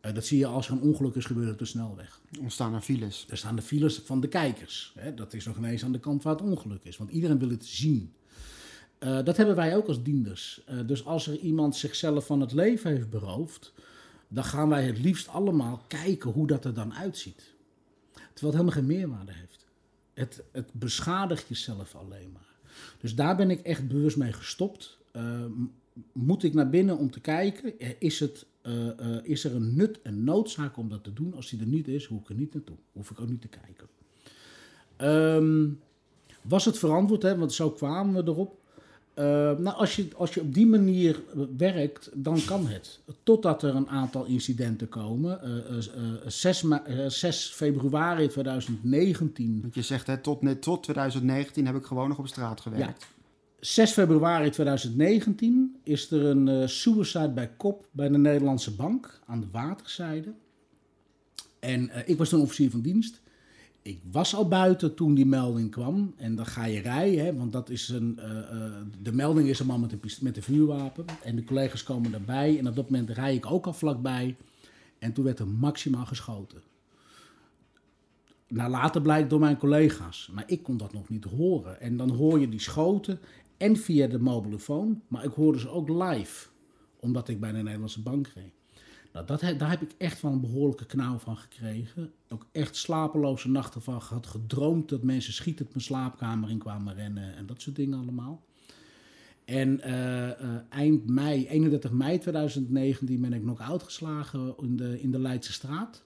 [0.00, 2.20] Dat zie je als er een ongeluk is gebeurd op de snelweg.
[2.40, 3.26] Ontstaan er files.
[3.30, 4.92] Er staan de files van de kijkers.
[4.98, 5.14] Hè?
[5.14, 6.96] Dat is nog ineens aan de kant waar het ongeluk is.
[6.96, 8.12] Want iedereen wil het zien.
[9.00, 10.62] Uh, dat hebben wij ook als dienders.
[10.70, 13.72] Uh, dus als er iemand zichzelf van het leven heeft beroofd,
[14.28, 17.54] dan gaan wij het liefst allemaal kijken hoe dat er dan uitziet.
[18.12, 19.66] Terwijl het helemaal geen meerwaarde heeft.
[20.14, 22.54] Het, het beschadigt jezelf alleen maar.
[23.00, 24.98] Dus daar ben ik echt bewust mee gestopt.
[25.12, 25.44] Uh,
[26.12, 27.78] moet ik naar binnen om te kijken?
[28.00, 28.46] Is, het,
[29.22, 31.34] is er een nut en noodzaak om dat te doen?
[31.34, 32.76] Als die er niet is, hoef ik er niet naartoe.
[32.92, 33.88] Hoef ik ook niet te kijken.
[34.98, 35.80] Um,
[36.42, 37.36] was het verantwoord, hè?
[37.36, 38.58] want zo kwamen we erop.
[39.18, 39.24] Uh,
[39.58, 41.22] nou, als je, als je op die manier
[41.56, 43.00] werkt, dan kan het.
[43.22, 45.40] Totdat er een aantal incidenten komen.
[45.44, 46.64] Uh, uh, 6,
[47.06, 49.58] 6, februari 2019.
[49.60, 53.02] Want je zegt, hè, tot, tot 2019 heb ik gewoon nog op straat gewerkt.
[53.02, 53.26] Ja.
[53.60, 59.48] 6 februari 2019 is er een suicide bij kop bij de Nederlandse Bank aan de
[59.52, 60.32] waterzijde.
[61.60, 63.20] En ik was toen officier van dienst
[63.86, 66.14] ik was al buiten toen die melding kwam.
[66.16, 69.58] En dan ga je rijden, hè, want dat is een, uh, uh, de melding is
[69.58, 71.04] een man met een, met een vuurwapen.
[71.22, 72.58] En de collega's komen daarbij.
[72.58, 74.36] En op dat moment rij ik ook al vlakbij.
[74.98, 76.62] En toen werd er maximaal geschoten.
[78.48, 80.30] Nou, later blijkt door mijn collega's.
[80.32, 81.80] Maar ik kon dat nog niet horen.
[81.80, 83.20] En dan hoor je die schoten.
[83.56, 85.02] En via de mobielefoon.
[85.08, 86.48] Maar ik hoorde ze ook live.
[87.00, 88.55] Omdat ik bij de Nederlandse bank reed.
[89.16, 92.12] Nou, dat, daar heb ik echt van een behoorlijke knauw van gekregen.
[92.28, 94.26] Ook echt slapeloze nachten van gehad.
[94.26, 98.44] Gedroomd dat mensen schietend mijn slaapkamer in kwamen rennen en dat soort dingen allemaal.
[99.44, 100.32] En uh, uh,
[100.68, 106.02] eind mei, 31 mei 2019, ben ik nog uitgeslagen in de, in de Leidse straat.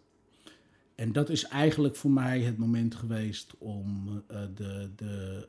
[0.95, 5.47] En dat is eigenlijk voor mij het moment geweest om uh, de, de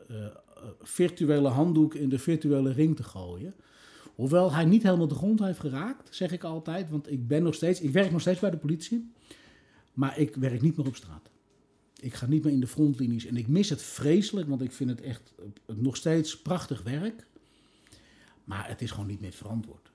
[0.82, 3.54] virtuele handdoek in de virtuele ring te gooien.
[4.22, 6.90] Hoewel hij niet helemaal de grond heeft geraakt, zeg ik altijd.
[6.90, 9.12] Want ik ben nog steeds, ik werk nog steeds bij de politie.
[9.94, 11.30] Maar ik werk niet meer op straat.
[12.00, 13.26] Ik ga niet meer in de frontlinies.
[13.26, 15.34] En ik mis het vreselijk, want ik vind het echt
[15.66, 17.28] nog steeds prachtig werk.
[18.44, 19.92] Maar het is gewoon niet meer verantwoord.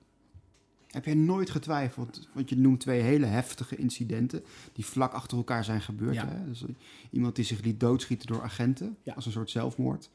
[0.87, 5.63] Heb jij nooit getwijfeld, want je noemt twee hele heftige incidenten die vlak achter elkaar
[5.63, 6.15] zijn gebeurd.
[6.15, 6.27] Ja.
[6.27, 6.45] Hè?
[6.47, 6.63] Dus
[7.11, 9.13] iemand die zich liet doodschieten door agenten, Ja.
[9.13, 10.09] als een soort zelfmoord.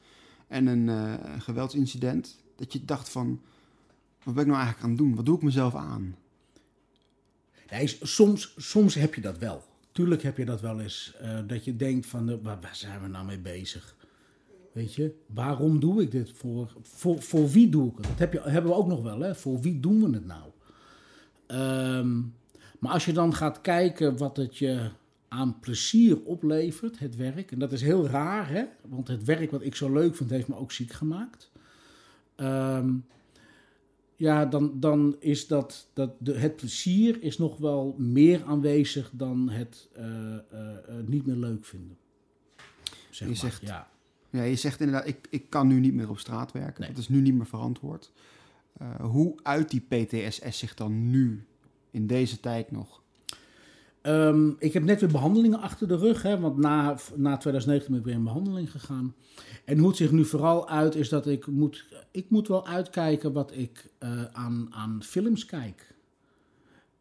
[0.47, 3.41] En een eh, geweldsincident, dat je dacht van,
[4.23, 5.15] wat ben ik nou eigenlijk aan het doen?
[5.15, 6.15] Wat doe ik mezelf aan?
[8.01, 9.63] Soms, soms heb je dat wel.
[9.91, 11.13] Tuurlijk heb je dat wel eens.
[11.19, 13.95] eh, dat je denkt van, eh, waar, waar zijn we nou mee bezig?
[14.71, 16.31] Weet je, waarom doe ik dit?
[16.31, 18.07] Voor, voor, voor wie doe ik het?
[18.07, 19.35] Dat heb je, hebben we ook nog wel, hè?
[19.35, 20.43] Voor wie doen we het nou?
[21.47, 22.19] Ehm,
[22.79, 24.89] maar als je dan gaat kijken wat het je
[25.27, 27.51] aan plezier oplevert, het werk.
[27.51, 28.63] En dat is heel raar, hè?
[28.81, 31.51] Want het werk wat ik zo leuk vind, heeft me ook ziek gemaakt.
[32.35, 32.93] Ehm,
[34.15, 39.49] ja, dan, dan is dat, dat de, het plezier is nog wel meer aanwezig dan
[39.49, 41.97] het eh, eh, eh, niet meer leuk vinden.
[43.09, 43.35] Zeg Je maar.
[43.35, 43.91] zegt- ja.
[44.29, 46.81] Ja, je zegt inderdaad, ik, ik kan nu niet meer op straat werken.
[46.81, 46.89] Nee.
[46.89, 48.11] Dat is nu niet meer verantwoord.
[49.01, 51.45] Hoe uit die PTSS zich dan nu,
[51.91, 53.02] in deze tijd nog?
[54.03, 57.99] Ehm, ik heb net weer behandelingen achter de rug, hè, want na, na 2019 ben
[57.99, 59.15] ik weer in behandeling gegaan.
[59.65, 63.33] En hoe het zich nu vooral uit is dat ik moet, ik moet wel uitkijken
[63.33, 65.95] wat ik eh, aan, aan films kijk.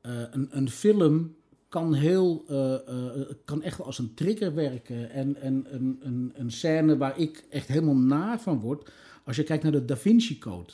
[0.00, 1.34] Eh, een, een film
[1.68, 5.10] kan, heel, eh, kan echt wel als een trigger werken.
[5.10, 8.90] En, en een, een, een scène waar ik echt helemaal naar van word.
[9.24, 10.72] Als je kijkt naar de Da Vinci Code.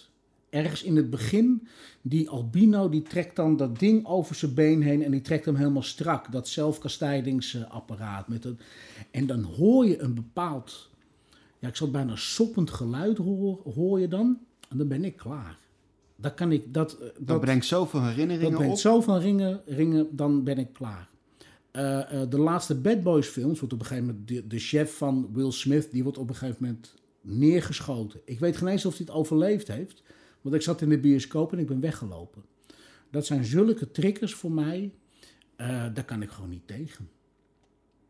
[0.51, 1.69] Ergens in het begin,
[2.03, 5.57] die albino, die trekt dan dat ding over zijn been heen en die trekt hem
[5.57, 6.33] helemaal strak.
[6.33, 8.29] Dat zelfkastijdingsapparaat.
[8.29, 8.61] Met het,
[9.11, 10.91] en dan hoor je een bepaald,
[11.59, 14.39] ja, ik zal het bijna soppend geluid hoor, hoor je dan.
[14.69, 15.59] En dan ben ik klaar.
[16.17, 18.81] Dat kan ik, dat, eh, Dat, dat, brengt zoveel herinneringen dat brengt op.
[18.81, 21.09] zo van ringen, ringen, dan ben ik klaar.
[21.71, 24.97] Eh, eh, de laatste Bad Boys films wordt op een gegeven moment de, de chef
[24.97, 28.21] van Will Smith, die wordt op een gegeven moment neergeschoten.
[28.25, 30.03] Ik weet geen eens of hij het overleefd heeft,
[30.41, 32.43] want ik zat in de bioscoop en ik ben weggelopen.
[33.11, 34.93] Dat zijn zulke triggers voor mij,
[35.57, 37.09] eh, daar kan ik gewoon niet tegen.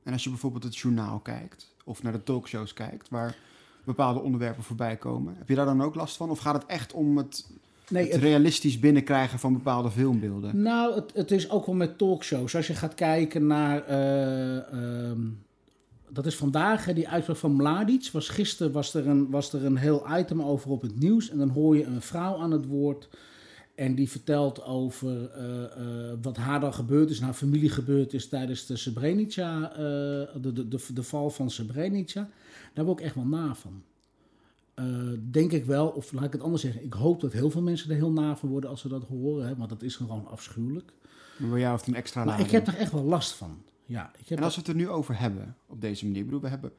[0.02, 3.36] En als je bijvoorbeeld het journaal kijkt, of naar de talkshows kijkt, waar
[3.84, 6.30] bepaalde onderwerpen voorbij komen, heb je daar dan ook last van?
[6.30, 7.50] Of gaat het echt om het,
[7.90, 10.62] Nee, het het- realistisch binnenkrijgen van bepaalde filmbeelden?
[10.62, 12.56] Nou, het, het is ook wel met talkshows.
[12.56, 13.84] Als je gaat kijken naar.
[13.84, 14.72] eh,
[15.10, 15.20] ehm,
[16.10, 18.08] dat is vandaag, hè, die uitspraak van Mladic.
[18.12, 21.30] Was, gisteren was er, een, was er een heel item over op het nieuws.
[21.30, 23.08] En dan hoor je een vrouw aan het woord.
[23.78, 28.28] En die vertelt over eh, eh, wat haar dan gebeurd is, haar familie gebeurd is
[28.28, 32.28] tijdens de Srebrenica, eh, de, de, de, de, val van Srebrenica.
[32.74, 33.82] Daar word ik echt wel na van.
[35.30, 37.90] denk ik wel, of laat ik het anders zeggen, ik hoop dat heel veel mensen
[37.90, 40.92] er heel na van worden als ze dat horen, hè, want dat is gewoon afschuwelijk.
[41.36, 43.62] Maar jou heeft een extra Maar ik heb er echt wel last van.
[43.88, 46.24] Ja, ik heb en als we het er nu over hebben, op deze manier, ik
[46.24, 46.72] bedoel, we, hebben,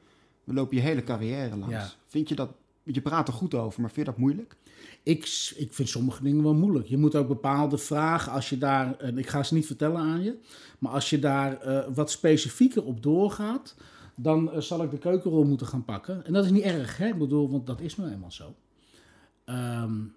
[0.44, 1.98] we lopen je hele carrière langs.
[2.06, 2.50] Vind je dat,
[2.82, 4.56] je praat er goed over, maar vind je dat moeilijk?
[5.02, 6.86] Ik, ik vind sommige dingen wel moeilijk.
[6.86, 10.22] Je moet ook bepaalde vragen, als je daar, en ik ga ze niet vertellen aan
[10.22, 10.38] je,
[10.78, 13.76] maar als je daar uh, wat specifieker op doorgaat,
[14.14, 16.26] dan uh, zal ik de keukenrol moeten gaan pakken.
[16.26, 17.06] En dat is niet erg, hè?
[17.06, 18.54] Ik bedoel, want dat is nou eenmaal zo.
[19.46, 20.14] Um,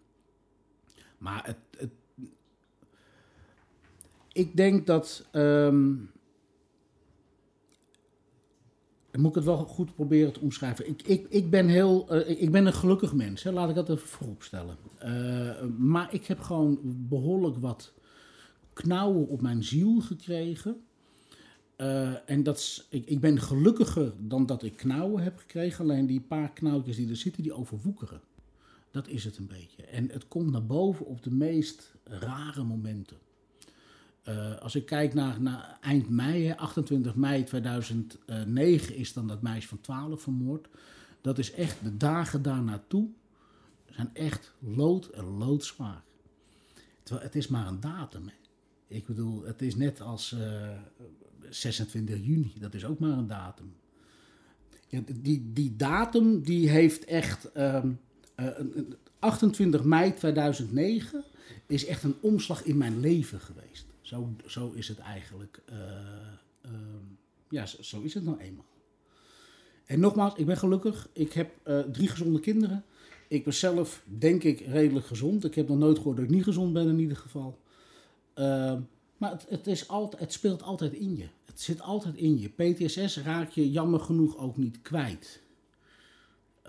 [1.18, 1.91] maar het, het,
[4.32, 6.12] ik denk dat um,
[9.22, 10.88] moet ik het wel goed proberen te omschrijven.
[10.88, 13.51] Ik, ik, ik ben heel, uh, ik ben een gelukkig mens, hè?
[13.51, 14.78] laat ik dat even vooropstellen.
[15.05, 17.93] Uh, maar ik heb gewoon behoorlijk wat
[18.74, 20.82] knauwen op mijn ziel gekregen.
[21.78, 25.84] Uh, en dat ik, ik ben gelukkiger dan dat ik knauwen heb gekregen.
[25.84, 28.22] Alleen die paar knauwtjes die er zitten, die overwoekeren.
[28.91, 29.84] Dat is het een beetje.
[29.84, 33.18] En het komt naar boven op de meest rare momenten.
[34.30, 39.68] Uh, als ik kijk naar, naar eind mei, 28 mei 2009 is dan dat meisje
[39.68, 40.68] van 12 vermoord.
[41.22, 43.10] Dat is echt, de dagen daar naartoe
[43.96, 46.04] zijn echt lood en loodzwaar.
[47.04, 48.30] Terwijl het is maar een datum.
[48.88, 50.70] Ik bedoel, het is net als uh,
[51.50, 53.74] 26 juni, dat is ook maar een datum.
[54.88, 58.00] Ja, die, die datum die heeft echt, um,
[58.36, 58.50] uh,
[59.20, 61.24] 28 mei 2009
[61.68, 63.93] is echt een omslag in mijn leven geweest.
[64.04, 65.62] Zo, zo is het eigenlijk.
[65.70, 65.78] Uh,
[66.66, 66.72] uh,
[67.49, 68.66] ja, zo, is het nou eenmaal.
[69.86, 71.10] En nogmaals, ik ben gelukkig.
[71.14, 72.84] Ik heb uh, drie gezonde kinderen.
[73.28, 75.45] Ik ben zelf, denk ik, redelijk gezond.
[75.45, 77.60] Ik heb nog nooit gehoord dat ik niet gezond ben in ieder geval.
[79.18, 81.28] maar het, het, is altijd, het speelt altijd in je.
[81.45, 82.49] Het zit altijd in je.
[82.49, 85.41] PTSS raak je jammer genoeg ook niet kwijt.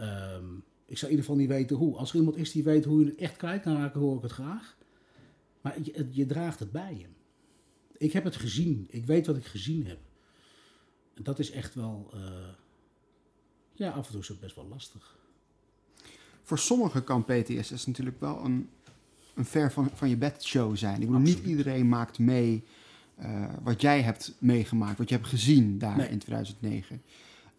[0.01, 1.97] Um, ik zou in ieder geval niet weten hoe.
[1.97, 4.22] Als er iemand is die weet hoe je het echt kwijt kan raken, hoor ik
[4.22, 4.76] het graag.
[5.61, 7.07] Maar je, je draagt het bij je.
[7.99, 8.86] Ik heb het gezien.
[8.90, 9.99] Ik weet wat ik gezien heb.
[11.14, 12.11] En dat is echt wel.
[12.14, 12.20] Uh,
[13.72, 15.16] ja, af en toe is het best wel lastig.
[16.42, 18.70] Voor sommigen kan PTSS natuurlijk wel een,
[19.34, 21.01] een ver van, van je bed show zijn.
[21.01, 22.64] Ik bedoel, niet iedereen maakt mee
[23.20, 26.09] uh, wat jij hebt meegemaakt, wat je hebt gezien daar nee.
[26.09, 27.03] in 2009.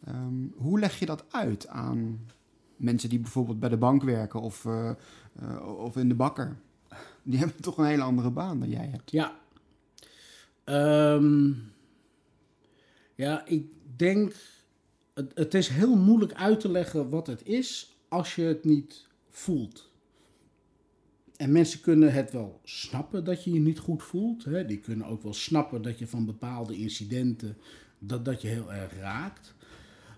[0.07, 2.19] Um, hoe leg je dat uit aan
[2.75, 4.91] mensen die bijvoorbeeld bij de bank werken of, uh,
[5.77, 6.57] of in de bakker?
[7.23, 9.11] Die hebben toch een hele andere baan dan jij hebt.
[9.11, 9.39] Ja,
[10.65, 11.73] Um,
[13.15, 14.33] ja, ik denk.
[15.13, 19.07] Het, het is heel moeilijk uit te leggen wat het is als je het niet
[19.29, 19.91] voelt.
[21.35, 24.43] En mensen kunnen het wel snappen dat je je niet goed voelt.
[24.43, 24.65] Hè?
[24.65, 27.57] Die kunnen ook wel snappen dat je van bepaalde incidenten
[27.99, 29.53] dat, dat je heel erg raakt.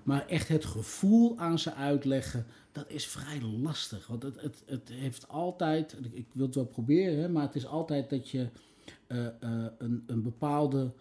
[0.04, 4.08] Maar echt het gevoel aan ze uitleggen, dat is vrij lastig.
[4.08, 8.10] Want het, het, het heeft altijd, ik wil het wel proberen, maar het is altijd
[8.10, 8.50] dat je
[9.08, 10.92] uh, uh, een, een bepaalde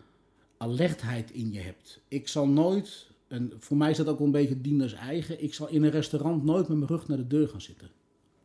[0.56, 2.00] alertheid in je hebt.
[2.08, 5.68] Ik zal nooit, en voor mij is dat ook een beetje dieners eigen, ik zal
[5.68, 7.90] in een restaurant nooit met mijn rug naar de deur gaan zitten.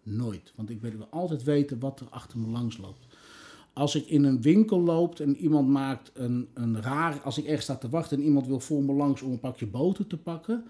[0.04, 0.54] Nooit.
[0.56, 3.06] Want ik wil altijd weten wat er achter me langs loopt.
[3.74, 7.22] Als ik in een winkel loop en iemand maakt een, een raar.
[7.22, 9.68] Als ik ergens sta te wachten en iemand wil voor me langs om een pakje
[9.68, 10.64] boter te pakken.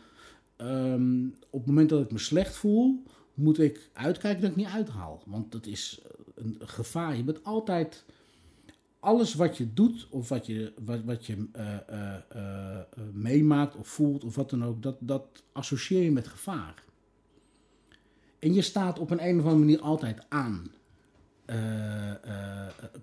[0.57, 4.65] Um, op het moment dat ik me slecht voel, moet ik uitkijken dat ik niet
[4.65, 5.23] uithaal.
[5.25, 6.01] Want dat is
[6.35, 7.17] een gevaar.
[7.17, 8.05] Je bent altijd
[9.01, 12.77] alles wat je doet of wat je, wat, wat je uh, uh, uh,
[13.13, 16.83] meemaakt of voelt of wat dan ook, dat, dat associeer je met gevaar.
[18.39, 20.71] En je staat op een, een of andere manier altijd aan.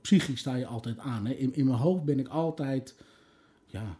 [0.01, 1.27] psychisch sta je altijd aan.
[1.27, 1.33] Hè?
[1.33, 2.95] In, in mijn hoofd ben ik altijd,
[3.67, 3.97] ja,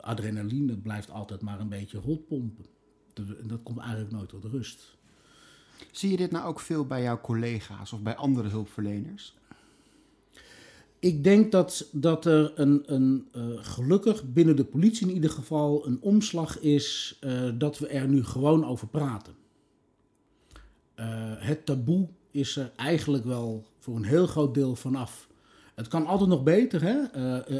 [0.00, 2.66] adrenaline blijft altijd maar een beetje rotpompen.
[3.14, 4.96] En dat komt eigenlijk nooit tot rust.
[5.90, 9.34] Zie je dit nou ook veel bij jouw collega's of bij andere hulpverleners?
[10.98, 15.86] Ik denk dat, dat er een, een uh, gelukkig binnen de politie in ieder geval
[15.86, 19.34] een omslag is uh, dat we er nu gewoon over praten.
[20.96, 21.04] Uh,
[21.36, 25.28] het taboe is er eigenlijk wel voor een heel groot deel vanaf.
[25.74, 26.94] Het kan altijd nog beter, hè?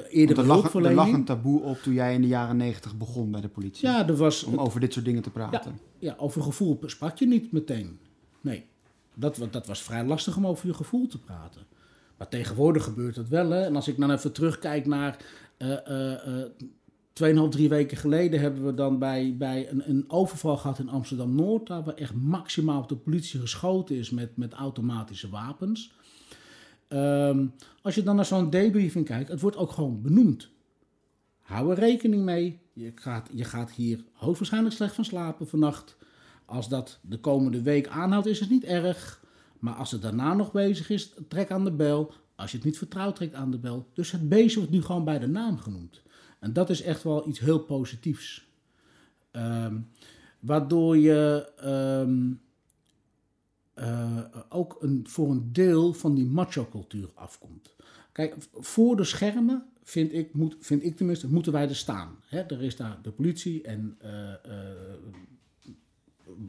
[0.08, 3.30] eerder er lag, er lag een taboe op toen jij in de jaren negentig begon
[3.30, 3.88] bij de politie.
[3.88, 4.44] Ja, er was...
[4.44, 5.72] Om over dit soort dingen te praten.
[5.98, 7.98] Ja, ja, over gevoel sprak je niet meteen.
[8.40, 8.64] Nee,
[9.14, 11.62] dat, dat was vrij lastig om over je gevoel te praten.
[12.16, 13.50] Maar tegenwoordig gebeurt het wel.
[13.50, 13.62] Hè?
[13.62, 15.16] En als ik dan even terugkijk naar.
[15.58, 16.42] Uh,
[17.16, 21.68] Tweeënhalf, drie weken geleden hebben we dan bij, bij een, een overval gehad in Amsterdam-Noord.
[21.68, 25.92] Waar echt maximaal op de politie geschoten is met, met automatische wapens.
[26.88, 27.46] Ehm,
[27.82, 30.48] als je dan naar zo'n debriefing kijkt, het wordt ook gewoon benoemd.
[31.40, 32.60] Hou er rekening mee.
[32.72, 35.96] Je gaat, je gaat hier hoogstwaarschijnlijk slecht van slapen vannacht.
[36.44, 39.24] Als dat de komende week aanhoudt, is het niet erg.
[39.58, 42.12] Maar als het daarna nog bezig is, trek aan de bel.
[42.34, 43.90] Als je het niet vertrouwt, trek aan de bel.
[43.92, 46.02] Dus het beestje wordt nu gewoon bij de naam genoemd.
[46.40, 48.48] En dat is echt wel iets heel positiefs.
[49.30, 49.78] Ehm,
[50.40, 52.32] waardoor je ehm,
[53.74, 57.74] eh, ook een, voor een deel van die macho-cultuur afkomt.
[58.12, 62.16] Kijk, voor de schermen, vind ik, moet, vind ik tenminste, moeten wij er staan.
[62.26, 62.40] Hè?
[62.40, 64.38] Er is daar de politie en eh, eh,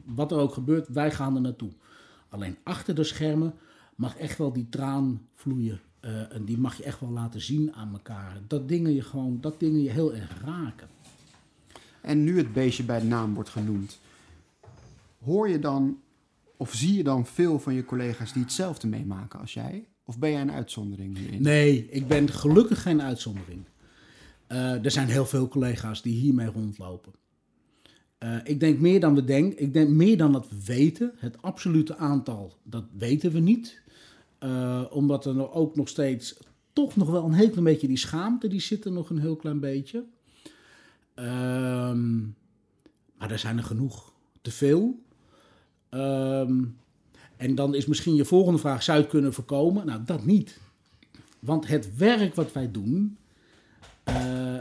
[0.04, 1.72] wat er ook gebeurt, wij gaan er naartoe.
[2.28, 3.54] Alleen achter de schermen
[3.94, 5.80] mag echt wel die traan vloeien.
[6.30, 8.40] en die mag je echt wel laten zien aan elkaar.
[8.46, 10.88] Dat dingen je gewoon, dat dingen je heel erg raken.
[12.00, 13.98] En nu het beestje bij de naam wordt genoemd,
[15.24, 15.98] hoor je dan
[16.58, 19.88] of zie je dan veel van je collega's die hetzelfde meemaken als jij?
[20.04, 21.42] Of ben jij een uitzondering hierin?
[21.42, 23.64] Nee, ik ben gelukkig geen uitzondering.
[24.48, 27.12] Uh, er zijn heel veel collega's die hiermee rondlopen.
[28.24, 29.62] Uh, ik denk meer dan we denken.
[29.62, 31.12] Ik denk meer dan dat we weten.
[31.16, 33.82] Het absolute aantal, dat weten we niet.
[34.40, 36.38] Uh, omdat er ook nog steeds
[36.72, 39.36] toch nog wel een heel klein beetje die schaamte, die zit er nog een heel
[39.36, 40.04] klein beetje.
[41.14, 42.20] Ehm,
[43.18, 44.12] maar er zijn er genoeg.
[44.42, 45.02] Te veel.
[45.88, 46.64] Ehm,
[47.36, 49.86] en dan is misschien je volgende vraag: zou het kunnen voorkomen?
[49.86, 50.60] Nou, dat niet.
[51.38, 53.18] Want het werk wat wij doen,
[54.08, 54.60] uh,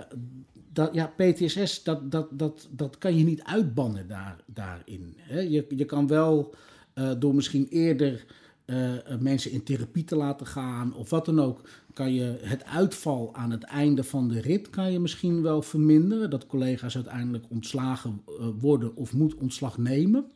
[0.77, 5.13] dat, ja, PTSS, dat, dat, dat, dat kan je niet uitbannen daar, daarin.
[5.17, 5.39] Hè?
[5.39, 6.55] Je, je kan wel
[6.95, 8.25] uh, door misschien eerder
[8.65, 13.35] uh, mensen in therapie te laten gaan of wat dan ook, kan je het uitval
[13.35, 16.29] aan het einde van de rit kan je misschien wel verminderen.
[16.29, 18.23] Dat collega's uiteindelijk ontslagen
[18.59, 20.31] worden of moet ontslag nemen.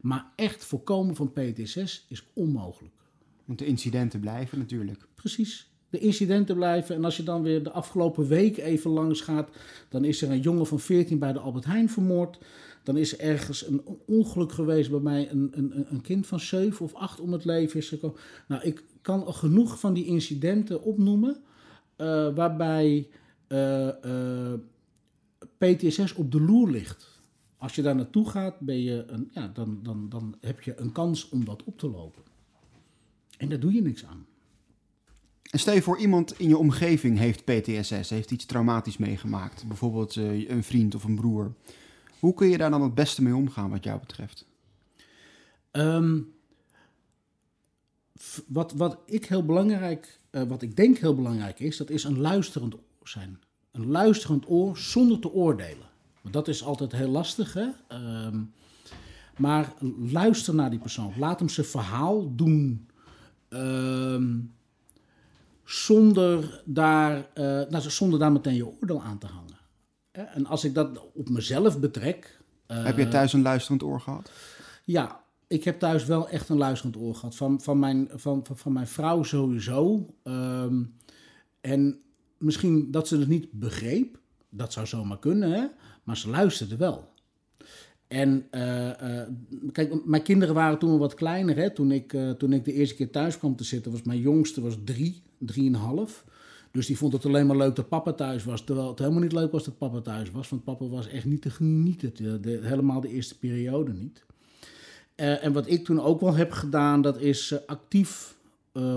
[0.00, 2.94] Maar echt voorkomen van PTSS is onmogelijk.
[3.44, 5.06] Want de incidenten blijven natuurlijk.
[5.14, 5.73] Precies.
[5.94, 6.94] De incidenten blijven.
[6.94, 9.48] En als je dan weer de afgelopen week even langs gaat,
[9.88, 12.38] dan is er een jongen van 14 bij de Albert Heijn vermoord.
[12.82, 16.94] Dan is er ergens een ongeluk geweest waarbij een, een, een kind van 7 of
[16.94, 18.16] 8 om het leven is gekomen.
[18.48, 21.36] Nou, ik kan genoeg van die incidenten opnoemen
[21.96, 23.08] uh, waarbij
[23.48, 24.52] uh, uh,
[25.58, 27.20] PTSS op de loer ligt.
[27.56, 30.92] Als je daar naartoe gaat, ben je een, ja, dan, dan, dan heb je een
[30.92, 32.22] kans om dat op te lopen.
[33.38, 34.26] En daar doe je niks aan.
[35.54, 39.66] En stel je voor, iemand in je omgeving heeft PTSS, heeft iets traumatisch meegemaakt.
[39.66, 41.54] Bijvoorbeeld uh, een vriend of een broer.
[42.18, 44.46] Hoe kun je daar dan het beste mee omgaan, wat jou betreft?
[45.72, 46.32] Um,
[48.46, 52.20] wat, wat ik heel belangrijk, uh, wat ik denk heel belangrijk is, dat is een
[52.20, 53.38] luisterend oor zijn.
[53.70, 55.88] Een luisterend oor zonder te oordelen.
[56.30, 57.66] Dat is altijd heel lastig, hè?
[58.26, 58.52] Um,
[59.36, 61.12] maar luister naar die persoon.
[61.18, 62.88] Laat hem zijn verhaal doen.
[63.48, 64.52] Um,
[65.64, 69.58] zonder, daar, uh, nou, zonder daar meteen je oordeel aan te hangen.
[70.12, 72.40] En als ik dat op mezelf betrek.
[72.66, 74.30] Uh, heb je thuis een luisterend oor gehad?
[74.84, 77.36] Ja, ik heb thuis wel echt een luisterend oor gehad.
[77.36, 80.06] Van, van, mijn, van, van, van mijn vrouw sowieso.
[80.22, 80.94] Um,
[81.60, 82.00] en
[82.38, 84.18] misschien dat ze het niet begreep.
[84.48, 85.66] Dat zou zomaar kunnen, hè?
[86.04, 87.12] maar ze luisterde wel.
[88.08, 89.22] En uh, uh,
[89.72, 91.56] kijk, mijn kinderen waren toen wat kleiner.
[91.56, 91.70] Hè?
[91.70, 94.60] Toen, ik, uh, toen ik de eerste keer thuis kwam te zitten, was mijn jongste
[94.60, 96.24] was drie, drieënhalf.
[96.70, 98.64] Dus die vond het alleen maar leuk dat papa thuis was.
[98.64, 100.48] Terwijl het helemaal niet leuk was dat papa thuis was.
[100.48, 102.42] Want papa was echt niet te genieten.
[102.42, 104.24] De, helemaal de eerste periode niet.
[105.14, 108.36] en wat ik toen ook wel heb gedaan, dat is actief,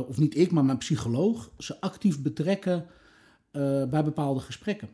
[0.08, 2.86] of niet ik, maar mijn psycholoog, ze actief betrekken
[3.90, 4.90] bij bepaalde gesprekken.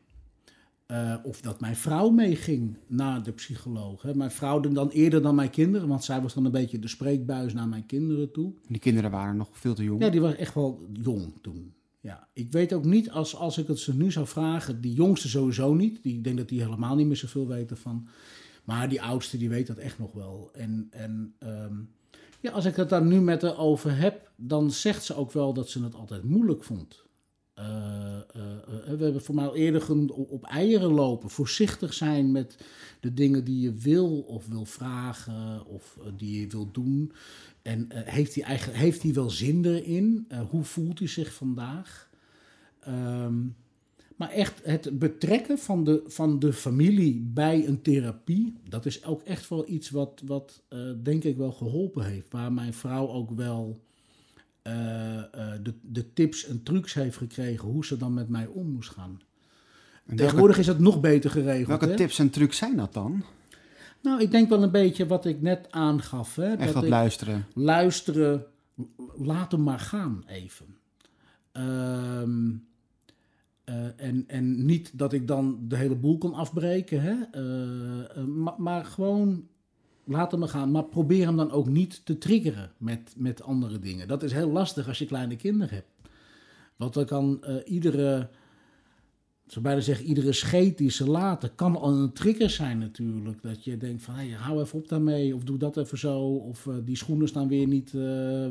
[0.87, 4.01] Uh, of dat mijn vrouw meeging naar de psycholoog.
[4.01, 4.15] Hè.
[4.15, 7.53] Mijn vrouw dan eerder dan mijn kinderen, want zij was dan een beetje de spreekbuis
[7.53, 8.53] naar mijn kinderen toe.
[8.67, 10.01] Die kinderen waren nog veel te jong?
[10.01, 11.73] Ja, die was echt wel jong toen.
[11.99, 15.29] Ja, ik weet ook niet, als, als ik het ze nu zou vragen, die jongste
[15.29, 16.03] sowieso niet.
[16.03, 18.07] Die, ik denk dat die helemaal niet meer zoveel weten van.
[18.63, 20.49] Maar die oudste, die weet dat echt nog wel.
[20.53, 21.89] En, en um,
[22.39, 25.53] ja, als ik het daar nu met haar over heb, dan zegt ze ook wel
[25.53, 27.02] dat ze het altijd moeilijk vond.
[27.59, 31.29] Uh, uh, uh, we hebben voor mij al eerder genoemd op eieren lopen.
[31.29, 32.57] Voorzichtig zijn met
[32.99, 37.11] de dingen die je wil of wil vragen of die je wil doen.
[37.61, 40.27] En heeft, hij eigen, heeft hij wel zin erin?
[40.49, 42.09] hoe voelt hij zich vandaag?
[42.87, 43.55] Um,
[44.15, 49.21] maar echt het betrekken van de, van de familie bij een therapie, dat is ook
[49.21, 50.63] echt wel iets wat, wat
[51.03, 52.31] denk ik wel geholpen heeft.
[52.31, 53.81] Waar mijn vrouw ook wel
[54.67, 55.23] uh, uh,
[55.63, 59.21] de, de tips en trucs heeft gekregen hoe ze dan met mij om moest gaan.
[60.05, 61.67] En Tegenwoordig welke, is het nog beter geregeld.
[61.67, 61.95] Welke hè?
[61.95, 63.23] tips en trucs zijn dat dan?
[64.01, 66.35] Nou, ik denk wel een beetje wat ik net aangaf.
[66.35, 66.53] Hè?
[66.53, 67.45] Echt dat, dat luisteren.
[67.53, 68.45] Luisteren,
[69.17, 70.77] laat hem maar gaan even.
[71.51, 72.51] Ehm,
[73.63, 77.15] eh, en, en niet dat ik dan de hele boel kan afbreken, hè?
[77.31, 79.47] Eh, eh, maar, maar gewoon
[80.03, 80.71] laat hem gaan.
[80.71, 84.07] Maar probeer hem dan ook niet te triggeren met, met andere dingen.
[84.07, 85.91] Dat is heel lastig als je kleine kinderen hebt.
[86.75, 88.29] Want dan kan iedere
[89.47, 93.41] zo bijna zeggen, iedere scheet die ze laten kan al een trigger zijn natuurlijk.
[93.41, 96.65] Dat je denkt van, hey, hou even op daarmee, of doe dat even zo, of
[96.65, 98.01] uh, die schoenen staan weer niet, uh,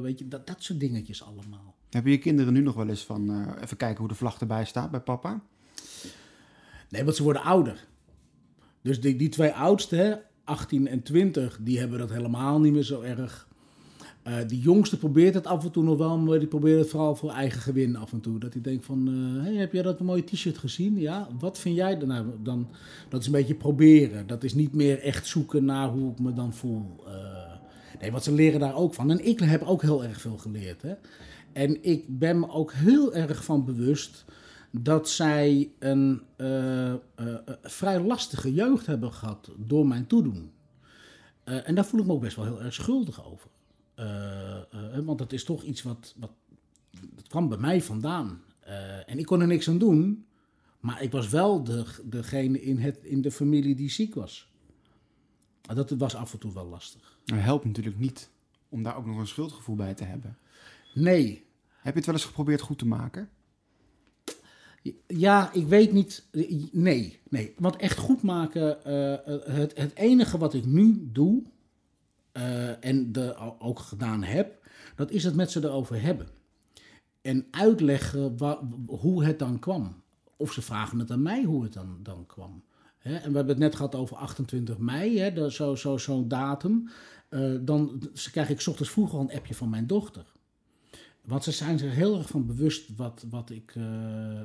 [0.01, 1.75] weet je, dat, dat soort dingetjes allemaal.
[1.91, 4.91] Hebben je kinderen nu nog wel eens van, even kijken hoe de vlag erbij staat
[4.91, 5.43] bij papa?
[6.89, 7.87] Nee, want ze worden ouder.
[8.83, 13.01] Dus die, die twee oudste, 18 en 20, die hebben dat helemaal niet meer zo
[13.01, 13.49] erg.
[14.29, 17.17] Uh, die jongste probeert het af en toe nog wel, maar die probeert het vooral
[17.17, 18.39] voor eigen gewin af en toe.
[18.39, 20.99] Dat hij denkt van, uh, hey, heb jij dat mooie t-shirt gezien?
[20.99, 22.27] Ja, wat vind jij er nou?
[22.43, 22.69] Dan,
[23.09, 24.27] dat is een beetje proberen.
[24.27, 27.05] Dat is niet meer echt zoeken naar hoe ik me dan voel.
[27.07, 27.13] Uh,
[28.01, 29.11] nee, wat ze leren daar ook van.
[29.11, 30.83] En ik heb ook heel erg veel geleerd.
[30.83, 30.93] Hè?
[31.53, 34.25] En ik ben me ook heel erg van bewust
[34.73, 36.23] dat zij een
[37.63, 40.53] vrij lastige jeugd hebben gehad door mijn toedoen.
[41.45, 43.51] en daar voel ik me ook best wel heel erg schuldig over.
[45.05, 46.31] Want dat is toch iets wat, wat.
[47.15, 48.43] Dat kwam bij mij vandaan.
[49.07, 50.27] En ik kon er niks aan doen.
[50.81, 54.51] Maar ik was wel de, degene in, het, in de familie die ziek was.
[55.67, 57.19] Maar dat was af en toe wel lastig.
[57.25, 58.31] Het helpt natuurlijk niet
[58.69, 60.39] om daar ook nog een schuldgevoel bij te hebben.
[60.95, 61.45] Nee.
[61.69, 63.31] Heb je het wel eens geprobeerd goed te maken?
[65.07, 66.29] Ja, ik weet niet.
[66.73, 67.55] Nee, nee.
[67.59, 68.79] Want echt goed maken.
[69.45, 71.43] het, het enige wat ik nu doe
[72.33, 74.67] uh, en de, ook gedaan heb,
[74.97, 76.27] dat is het met ze erover hebben.
[77.21, 78.37] En uitleggen
[78.87, 80.03] hoe het dan kwam.
[80.37, 82.63] Of ze vragen het aan mij hoe het dan, dan kwam.
[82.99, 86.91] En we hebben het net gehad over 28 mei, zo'n zo, zo datum.
[87.31, 90.32] Uh, dan krijg ik ochtends vroeg al een appje van mijn dochter.
[91.25, 93.75] Want ze zijn zich heel erg van bewust wat, wat ik.
[93.75, 94.41] Uh,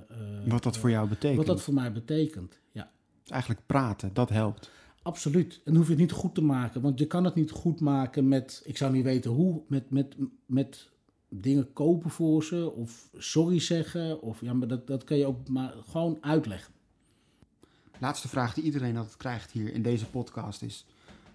[0.47, 1.37] wat dat voor jou betekent.
[1.37, 2.91] Wat dat voor mij betekent, ja.
[3.27, 4.69] Eigenlijk praten, dat helpt.
[5.01, 5.61] Absoluut.
[5.65, 6.81] En hoef je het niet goed te maken.
[6.81, 10.15] Want je kan het niet goed maken met, ik zou niet weten hoe, met, met,
[10.45, 10.89] met
[11.29, 12.71] dingen kopen voor ze.
[12.71, 14.21] Of sorry zeggen.
[14.21, 16.73] Of ja, maar dat, dat kan je ook maar gewoon uitleggen.
[17.99, 20.85] Laatste vraag die iedereen altijd krijgt hier in deze podcast is: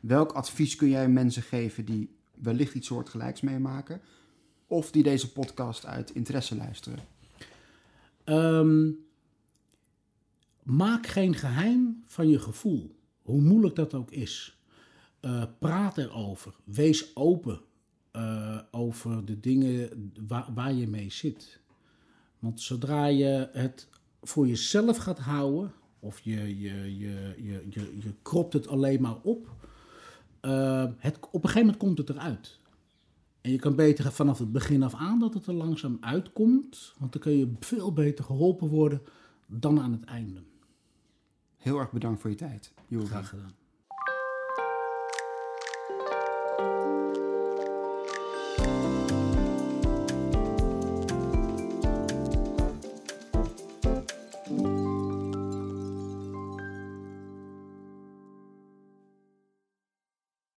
[0.00, 4.00] welk advies kun jij mensen geven die wellicht iets soortgelijks meemaken?
[4.72, 6.98] Of die deze podcast uit interesse luisteren?
[8.24, 9.04] Um,
[10.62, 12.96] maak geen geheim van je gevoel.
[13.22, 14.58] Hoe moeilijk dat ook is.
[15.20, 16.54] Uh, praat erover.
[16.64, 17.60] Wees open
[18.12, 21.60] uh, over de dingen waar, waar je mee zit.
[22.38, 23.88] Want zodra je het
[24.22, 29.16] voor jezelf gaat houden, of je, je, je, je, je, je kropt het alleen maar
[29.22, 29.48] op,
[30.42, 32.60] uh, het, op een gegeven moment komt het eruit.
[33.42, 37.12] En je kan beter vanaf het begin af aan dat het er langzaam uitkomt, want
[37.12, 39.02] dan kun je veel beter geholpen worden
[39.46, 40.42] dan aan het einde.
[41.56, 42.72] Heel erg bedankt voor je tijd.
[42.88, 43.54] Graag gedaan.